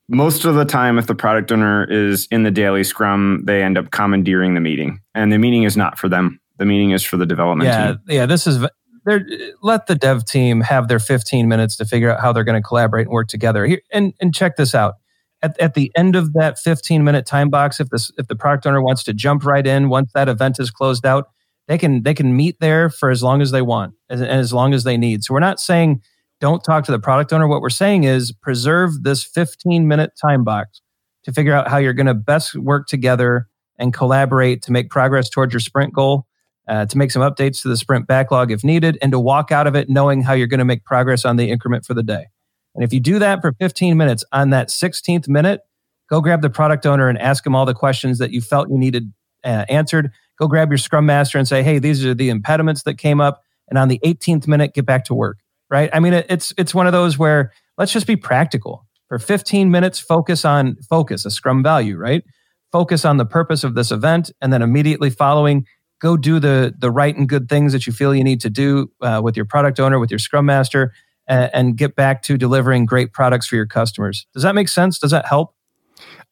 [0.08, 3.78] most of the time, if the product owner is in the daily scrum, they end
[3.78, 6.40] up commandeering the meeting, and the meeting is not for them.
[6.58, 8.00] The meeting is for the development yeah, team.
[8.08, 8.64] Yeah, this is
[9.62, 12.66] let the dev team have their 15 minutes to figure out how they're going to
[12.66, 13.64] collaborate and work together.
[13.64, 14.96] Here, and and check this out.
[15.42, 18.66] At, at the end of that 15 minute time box, if this if the product
[18.66, 21.28] owner wants to jump right in once that event is closed out,
[21.68, 24.72] they can they can meet there for as long as they want and as long
[24.72, 25.24] as they need.
[25.24, 26.00] So we're not saying
[26.40, 27.48] don't talk to the product owner.
[27.48, 30.80] What we're saying is preserve this 15 minute time box
[31.24, 35.28] to figure out how you're going to best work together and collaborate to make progress
[35.28, 36.26] towards your sprint goal,
[36.68, 39.66] uh, to make some updates to the sprint backlog if needed, and to walk out
[39.66, 42.26] of it knowing how you're going to make progress on the increment for the day.
[42.76, 45.62] And if you do that for 15 minutes, on that 16th minute,
[46.08, 48.78] go grab the product owner and ask them all the questions that you felt you
[48.78, 49.12] needed
[49.44, 52.94] uh, answered go grab your scrum master and say, hey, these are the impediments that
[52.94, 53.42] came up.
[53.68, 55.38] And on the 18th minute, get back to work.
[55.68, 55.90] Right.
[55.92, 58.86] I mean, it's it's one of those where let's just be practical.
[59.08, 62.22] For 15 minutes, focus on focus, a scrum value, right?
[62.70, 65.66] Focus on the purpose of this event, and then immediately following,
[66.00, 68.92] go do the the right and good things that you feel you need to do
[69.00, 70.92] uh, with your product owner, with your scrum master,
[71.26, 74.26] and, and get back to delivering great products for your customers.
[74.34, 74.98] Does that make sense?
[74.98, 75.54] Does that help?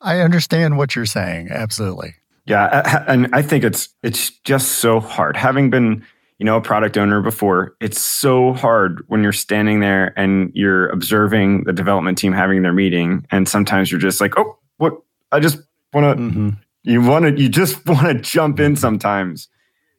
[0.00, 1.48] I understand what you're saying.
[1.50, 2.14] Absolutely.
[2.46, 5.34] Yeah, and I think it's it's just so hard.
[5.34, 6.04] Having been,
[6.38, 10.88] you know, a product owner before, it's so hard when you're standing there and you're
[10.88, 14.92] observing the development team having their meeting, and sometimes you're just like, oh, what?
[15.32, 15.58] I just
[15.94, 16.22] want to.
[16.22, 16.48] Mm-hmm.
[16.82, 17.42] You want to.
[17.42, 19.48] You just want to jump in sometimes,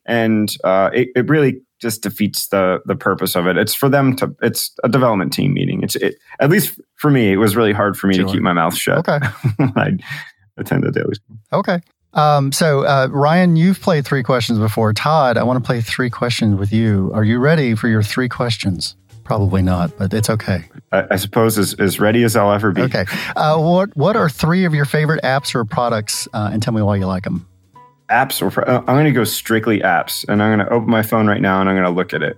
[0.05, 3.57] and uh, it it really just defeats the the purpose of it.
[3.57, 4.35] It's for them to.
[4.41, 5.83] It's a development team meeting.
[5.83, 7.31] It's it, at least for me.
[7.31, 8.25] It was really hard for me sure.
[8.25, 8.99] to keep my mouth shut.
[9.07, 9.19] Okay.
[9.75, 9.97] I
[10.57, 11.15] attend the daily.
[11.51, 11.79] Okay.
[12.13, 14.93] Um, so, uh, Ryan, you've played three questions before.
[14.93, 17.11] Todd, I want to play three questions with you.
[17.13, 18.95] Are you ready for your three questions?
[19.25, 20.69] Probably not, but it's okay.
[20.91, 22.83] I, I suppose as, as ready as I'll ever be.
[22.83, 23.05] Okay.
[23.35, 26.27] Uh, what What are three of your favorite apps or products?
[26.33, 27.45] Uh, and tell me why you like them.
[28.09, 31.27] Apps or I'm going to go strictly apps, and I'm going to open my phone
[31.27, 32.37] right now and I'm going to look at it.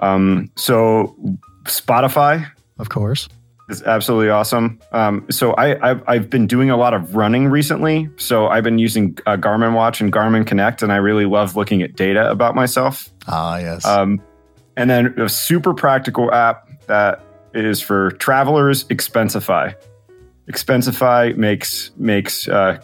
[0.00, 1.16] Um, so,
[1.64, 3.28] Spotify, of course
[3.70, 4.78] is absolutely awesome.
[4.92, 8.10] Um, so I, have I've been doing a lot of running recently.
[8.16, 11.82] So I've been using uh, Garmin Watch and Garmin Connect, and I really love looking
[11.82, 13.08] at data about myself.
[13.28, 13.84] Ah, yes.
[13.84, 14.20] Um,
[14.76, 17.22] and then a super practical app that
[17.54, 19.74] is for travelers, Expensify.
[20.50, 22.80] Expensify makes makes uh,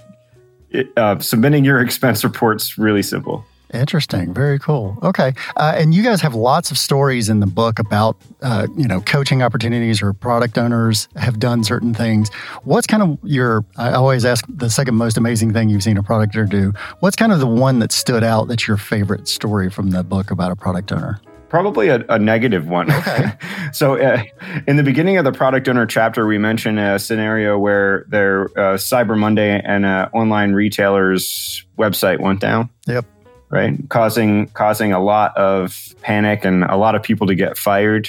[0.71, 3.45] it, uh, submitting your expense reports really simple.
[3.75, 4.33] Interesting.
[4.33, 4.97] Very cool.
[5.03, 5.35] Okay.
[5.57, 9.01] Uh, and you guys have lots of stories in the book about, uh, you know,
[9.01, 12.33] coaching opportunities or product owners have done certain things.
[12.63, 16.03] What's kind of your, I always ask the second most amazing thing you've seen a
[16.03, 16.73] product owner do.
[17.01, 20.31] What's kind of the one that stood out that's your favorite story from the book
[20.31, 21.21] about a product owner?
[21.49, 22.91] Probably a, a negative one.
[22.91, 23.33] Okay.
[23.73, 24.23] so, uh,
[24.67, 28.77] in the beginning of the product owner chapter, we mentioned a scenario where their uh,
[28.77, 32.69] Cyber Monday and an online retailer's website went down.
[32.87, 33.07] Yep
[33.51, 33.89] right?
[33.89, 38.09] Causing causing a lot of panic and a lot of people to get fired.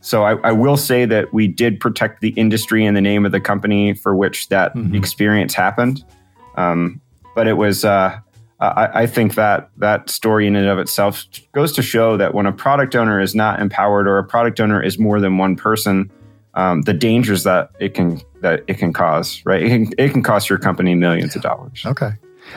[0.00, 3.32] So I, I, will say that we did protect the industry and the name of
[3.32, 4.94] the company for which that mm-hmm.
[4.94, 6.04] experience happened.
[6.56, 7.00] Um,
[7.34, 8.18] but it was, uh,
[8.60, 12.44] I, I, think that that story in and of itself goes to show that when
[12.44, 16.10] a product owner is not empowered or a product owner is more than one person,
[16.54, 19.62] um, the dangers that it can that it can cause, right?
[19.62, 21.38] It can, it can cost your company millions yeah.
[21.38, 21.82] of dollars.
[21.86, 22.10] Okay.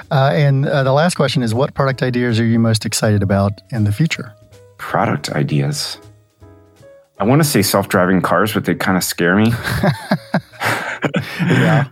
[0.10, 3.62] Uh, and uh, the last question is what product ideas are you most excited about
[3.72, 4.34] in the future?
[4.78, 6.00] Product ideas.
[7.20, 9.50] I want to say self driving cars, but they kind of scare me.
[11.42, 11.86] yeah.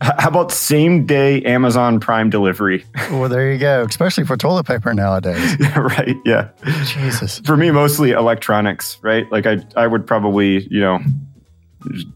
[0.00, 2.84] How about same day Amazon Prime delivery?
[3.10, 5.56] Well, there you go, especially for toilet paper nowadays.
[5.60, 6.16] yeah, right.
[6.24, 6.48] Yeah.
[6.84, 7.38] Jesus.
[7.40, 9.30] For me, mostly electronics, right?
[9.30, 10.98] Like I, I would probably, you know,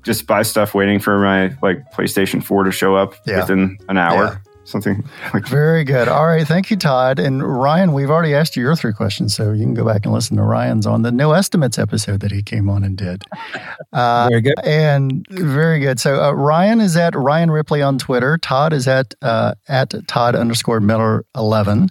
[0.03, 3.41] just buy stuff waiting for my like PlayStation 4 to show up yeah.
[3.41, 4.43] within an hour.
[4.71, 5.05] Something
[5.35, 6.07] like Very good.
[6.09, 6.47] All right.
[6.47, 7.19] Thank you, Todd.
[7.19, 10.15] And Ryan, we've already asked you your three questions, so you can go back and
[10.15, 13.25] listen to Ryan's on the No Estimates episode that he came on and did.
[13.93, 14.55] Uh, very good.
[14.63, 15.99] And very good.
[15.99, 18.39] So uh, Ryan is at Ryan Ripley on Twitter.
[18.39, 21.89] Todd is at uh, at Todd underscore Miller 11.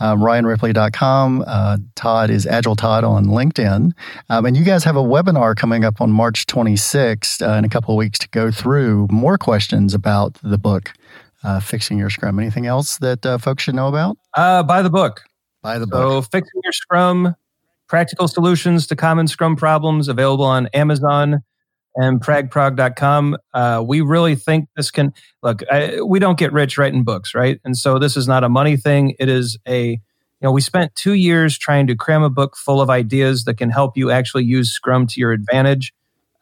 [0.00, 1.44] Um, RyanRipley.com.
[1.46, 3.92] Uh, Todd is Agile Todd on LinkedIn.
[4.28, 7.68] Um, and you guys have a webinar coming up on March 26th uh, in a
[7.68, 10.92] couple of weeks to go through more questions about the book
[11.44, 12.38] uh, Fixing Your Scrum.
[12.38, 14.16] Anything else that uh, folks should know about?
[14.34, 15.22] Uh, buy the book.
[15.62, 16.24] Buy the book.
[16.24, 17.34] So, Fixing Your Scrum,
[17.88, 21.42] Practical Solutions to Common Scrum Problems, available on Amazon
[21.96, 23.36] and pragprog.com.
[23.52, 25.12] Uh, we really think this can
[25.42, 27.60] look, I, we don't get rich writing books, right?
[27.64, 29.14] And so this is not a money thing.
[29.18, 29.98] It is a, you
[30.42, 33.70] know, we spent two years trying to cram a book full of ideas that can
[33.70, 35.92] help you actually use Scrum to your advantage.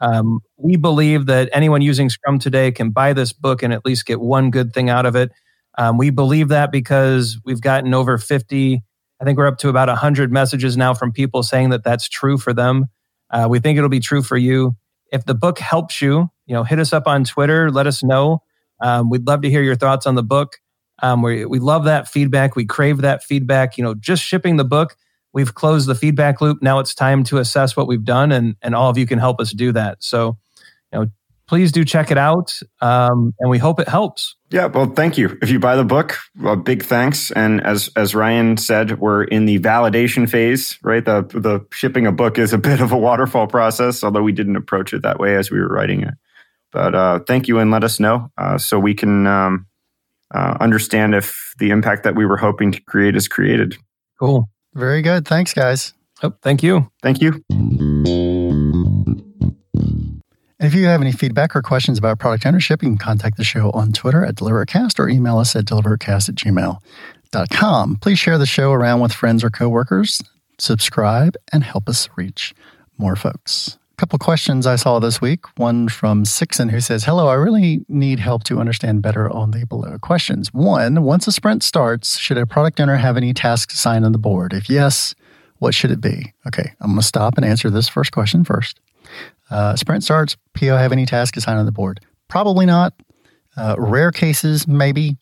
[0.01, 4.07] Um, we believe that anyone using Scrum today can buy this book and at least
[4.07, 5.33] get one good thing out of it.
[5.79, 8.83] Um, we believe that because we've gotten over 50,
[9.21, 12.39] I think we're up to about 100 messages now from people saying that that's true
[12.39, 12.87] for them.
[13.31, 14.77] Uh, we think it'll be true for you.
[15.13, 18.43] If the book helps you, you know, hit us up on Twitter, let us know.
[18.81, 20.57] Um, we'd love to hear your thoughts on the book.
[21.03, 22.57] Um, we, we love that feedback.
[22.57, 23.77] We crave that feedback.
[23.77, 24.97] You know, just shipping the book
[25.37, 26.63] we've closed the feedback loop.
[26.63, 29.39] Now it's time to assess what we've done, and and all of you can help
[29.39, 30.03] us do that.
[30.03, 30.39] So,
[30.93, 31.07] you know,
[31.47, 34.35] please do check it out, um, and we hope it helps.
[34.51, 35.37] Yeah, well, thank you.
[35.43, 37.31] If you buy the book, well, big thanks.
[37.33, 41.05] And as as Ryan said, we're in the validation phase, right?
[41.05, 44.57] The the shipping a book is a bit of a waterfall process, although we didn't
[44.57, 46.15] approach it that way as we were writing it.
[46.73, 49.67] But uh, thank you, and let us know uh, so we can um,
[50.35, 53.77] uh, understand if the impact that we were hoping to create is created.
[54.19, 54.49] Cool.
[54.77, 55.27] Very good.
[55.27, 55.95] Thanks, guys.
[56.23, 56.91] Oh, thank you.
[57.03, 57.43] Thank you.
[60.61, 63.71] if you have any feedback or questions about product ownership, you can contact the show
[63.71, 67.97] on Twitter at DeliverCast or email us at delivercast at gmail.com.
[67.97, 70.21] Please share the show around with friends or coworkers,
[70.59, 72.55] subscribe, and help us reach
[72.99, 75.47] more folks couple questions I saw this week.
[75.59, 79.65] One from Sixon who says, Hello, I really need help to understand better on the
[79.65, 80.53] below questions.
[80.53, 84.19] One, once a sprint starts, should a product owner have any tasks assigned on the
[84.19, 84.53] board?
[84.53, 85.15] If yes,
[85.59, 86.35] what should it be?
[86.47, 88.81] Okay, I'm going to stop and answer this first question first.
[89.51, 92.01] Uh, sprint starts, PO have any tasks assigned on the board?
[92.29, 92.93] Probably not.
[93.57, 95.17] Uh, rare cases, maybe.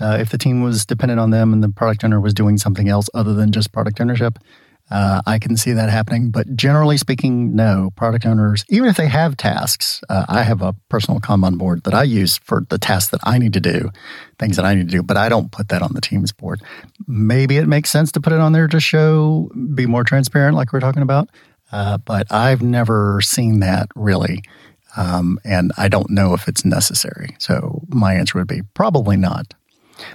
[0.00, 2.88] Uh, if the team was dependent on them and the product owner was doing something
[2.88, 4.38] else other than just product ownership,
[4.90, 7.90] uh, I can see that happening, but generally speaking, no.
[7.96, 11.94] Product owners, even if they have tasks, uh, I have a personal Kanban board that
[11.94, 13.90] I use for the tasks that I need to do,
[14.38, 16.60] things that I need to do, but I don't put that on the team's board.
[17.06, 20.72] Maybe it makes sense to put it on there to show, be more transparent, like
[20.72, 21.28] we're talking about.
[21.70, 24.42] Uh, but I've never seen that really.
[24.96, 27.36] Um, and I don't know if it's necessary.
[27.38, 29.54] So my answer would be probably not.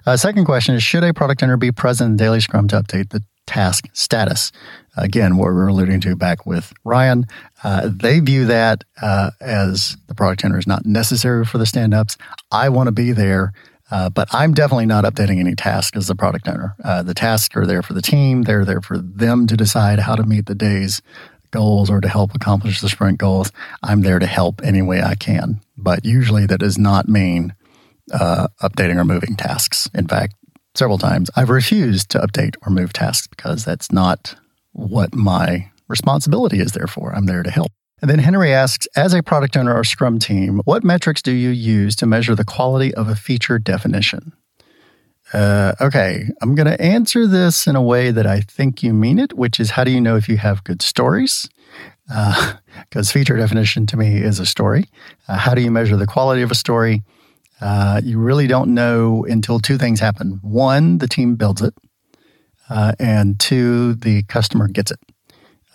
[0.06, 3.10] Uh, second question is Should a product owner be present in Daily Scrum to update
[3.10, 4.52] the task status.
[4.98, 7.26] Again, what we were alluding to back with Ryan,
[7.64, 11.94] uh, they view that uh, as the product owner is not necessary for the stand
[11.94, 12.18] ups.
[12.52, 13.54] I want to be there,
[13.92, 16.76] uh, but I'm definitely not updating any task as the product owner.
[16.84, 20.16] Uh, the tasks are there for the team, they're there for them to decide how
[20.16, 21.02] to meet the day's
[21.52, 23.52] goals or to help accomplish the sprint goals.
[23.84, 25.62] I'm there to help any way I can.
[25.78, 27.54] But usually that does not mean
[28.12, 29.90] uh, updating or moving tasks.
[29.94, 30.36] In fact,
[30.78, 34.36] several times, I've refused to update or move tasks because that's not
[34.74, 37.16] what my responsibility is there for.
[37.16, 37.72] I'm there to help.
[38.02, 41.50] And then Henry asks, as a product owner or Scrum team, what metrics do you
[41.50, 44.34] use to measure the quality of a feature definition?
[45.34, 49.18] Uh, okay, I'm going to answer this in a way that I think you mean
[49.18, 51.50] it, which is how do you know if you have good stories?
[52.08, 54.90] Because uh, feature definition to me is a story.
[55.28, 57.02] Uh, how do you measure the quality of a story?
[57.62, 60.40] Uh, you really don't know until two things happen.
[60.42, 61.74] One, the team builds it,
[62.70, 65.00] uh, and two, the customer gets it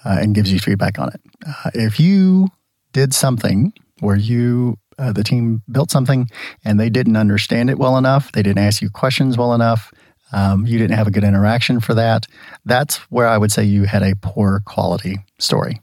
[0.05, 1.21] uh, and gives you feedback on it.
[1.47, 2.49] Uh, if you
[2.93, 6.29] did something where you uh, the team built something
[6.65, 9.93] and they didn't understand it well enough, they didn't ask you questions well enough,
[10.33, 12.27] um, you didn't have a good interaction for that,
[12.67, 15.81] that's where I would say you had a poor quality story.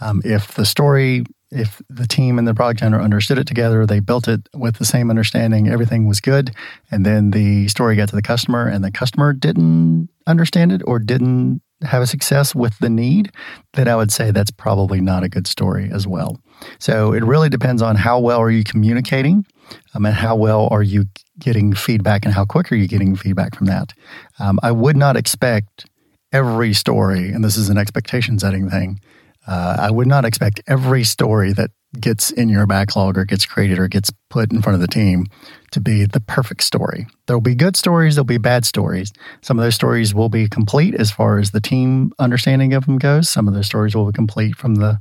[0.00, 4.00] Um, if the story, if the team and the product owner understood it together, they
[4.00, 6.54] built it with the same understanding, everything was good,
[6.90, 10.98] and then the story got to the customer and the customer didn't understand it or
[10.98, 13.32] didn't have a success with the need,
[13.74, 16.40] then I would say that's probably not a good story as well.
[16.78, 19.44] So it really depends on how well are you communicating
[19.94, 21.04] um, and how well are you
[21.38, 23.92] getting feedback and how quick are you getting feedback from that.
[24.38, 25.86] Um, I would not expect
[26.32, 29.00] every story, and this is an expectation setting thing,
[29.46, 31.70] uh, I would not expect every story that
[32.00, 35.26] gets in your backlog or gets created or gets put in front of the team
[35.72, 37.06] to be the perfect story.
[37.26, 39.12] There'll be good stories, there'll be bad stories.
[39.42, 42.98] Some of those stories will be complete as far as the team understanding of them
[42.98, 43.28] goes.
[43.28, 45.00] Some of those stories will be complete from the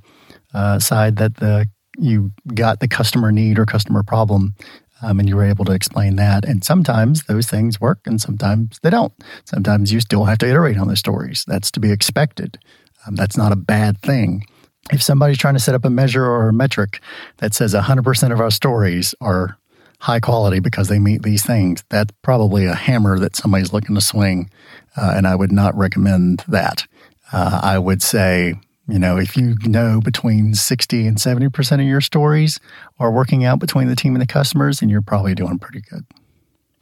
[0.54, 1.68] uh, side that the
[1.98, 4.56] you got the customer need or customer problem
[5.02, 6.46] um, and you were able to explain that.
[6.46, 9.14] And sometimes those things work and sometimes they don't.
[9.46, 11.44] Sometimes you still have to iterate on the stories.
[11.48, 12.60] That's to be expected.
[13.06, 14.46] Um, that's not a bad thing.
[14.92, 17.02] If somebody's trying to set up a measure or a metric
[17.38, 19.58] that says 100% of our stories are
[20.00, 24.02] high quality because they meet these things, that's probably a hammer that somebody's looking to
[24.02, 24.50] swing.
[24.98, 26.86] Uh, and I would not recommend that.
[27.32, 28.56] Uh, I would say,
[28.88, 32.60] you know, if you know between 60 and 70% of your stories
[33.00, 36.06] are working out between the team and the customers, then you're probably doing pretty good.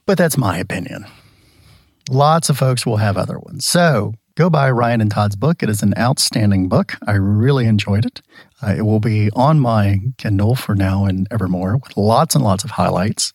[0.05, 1.05] But that's my opinion.
[2.09, 3.65] Lots of folks will have other ones.
[3.65, 5.61] So go buy Ryan and Todd's book.
[5.61, 6.95] It is an outstanding book.
[7.05, 8.21] I really enjoyed it.
[8.63, 12.63] Uh, it will be on my Kindle for now and evermore with lots and lots
[12.63, 13.33] of highlights.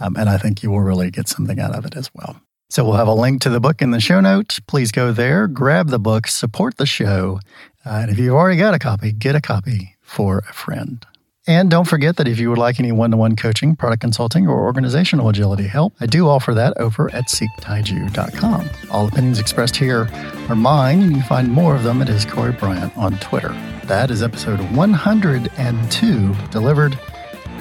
[0.00, 2.40] Um, and I think you will really get something out of it as well.
[2.70, 4.58] So we'll have a link to the book in the show notes.
[4.58, 7.40] Please go there, grab the book, support the show.
[7.84, 11.04] Uh, and if you've already got a copy, get a copy for a friend.
[11.48, 14.46] And don't forget that if you would like any one to one coaching, product consulting,
[14.46, 18.68] or organizational agility help, I do offer that over at seektaiju.com.
[18.90, 20.10] All opinions expressed here
[20.50, 23.48] are mine, and you can find more of them at his Corey Bryant on Twitter.
[23.84, 26.98] That is episode 102 delivered.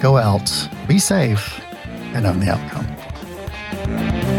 [0.01, 0.51] Go out,
[0.85, 1.61] be safe,
[2.13, 4.36] and own the outcome.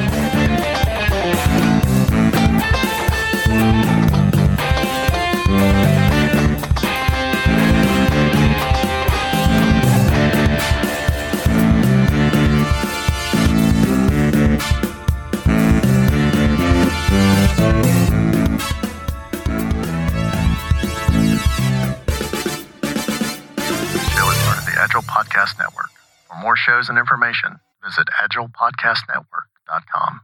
[25.03, 25.91] Podcast Network.
[26.29, 30.21] For more shows and information, visit agilepodcastnetwork.com.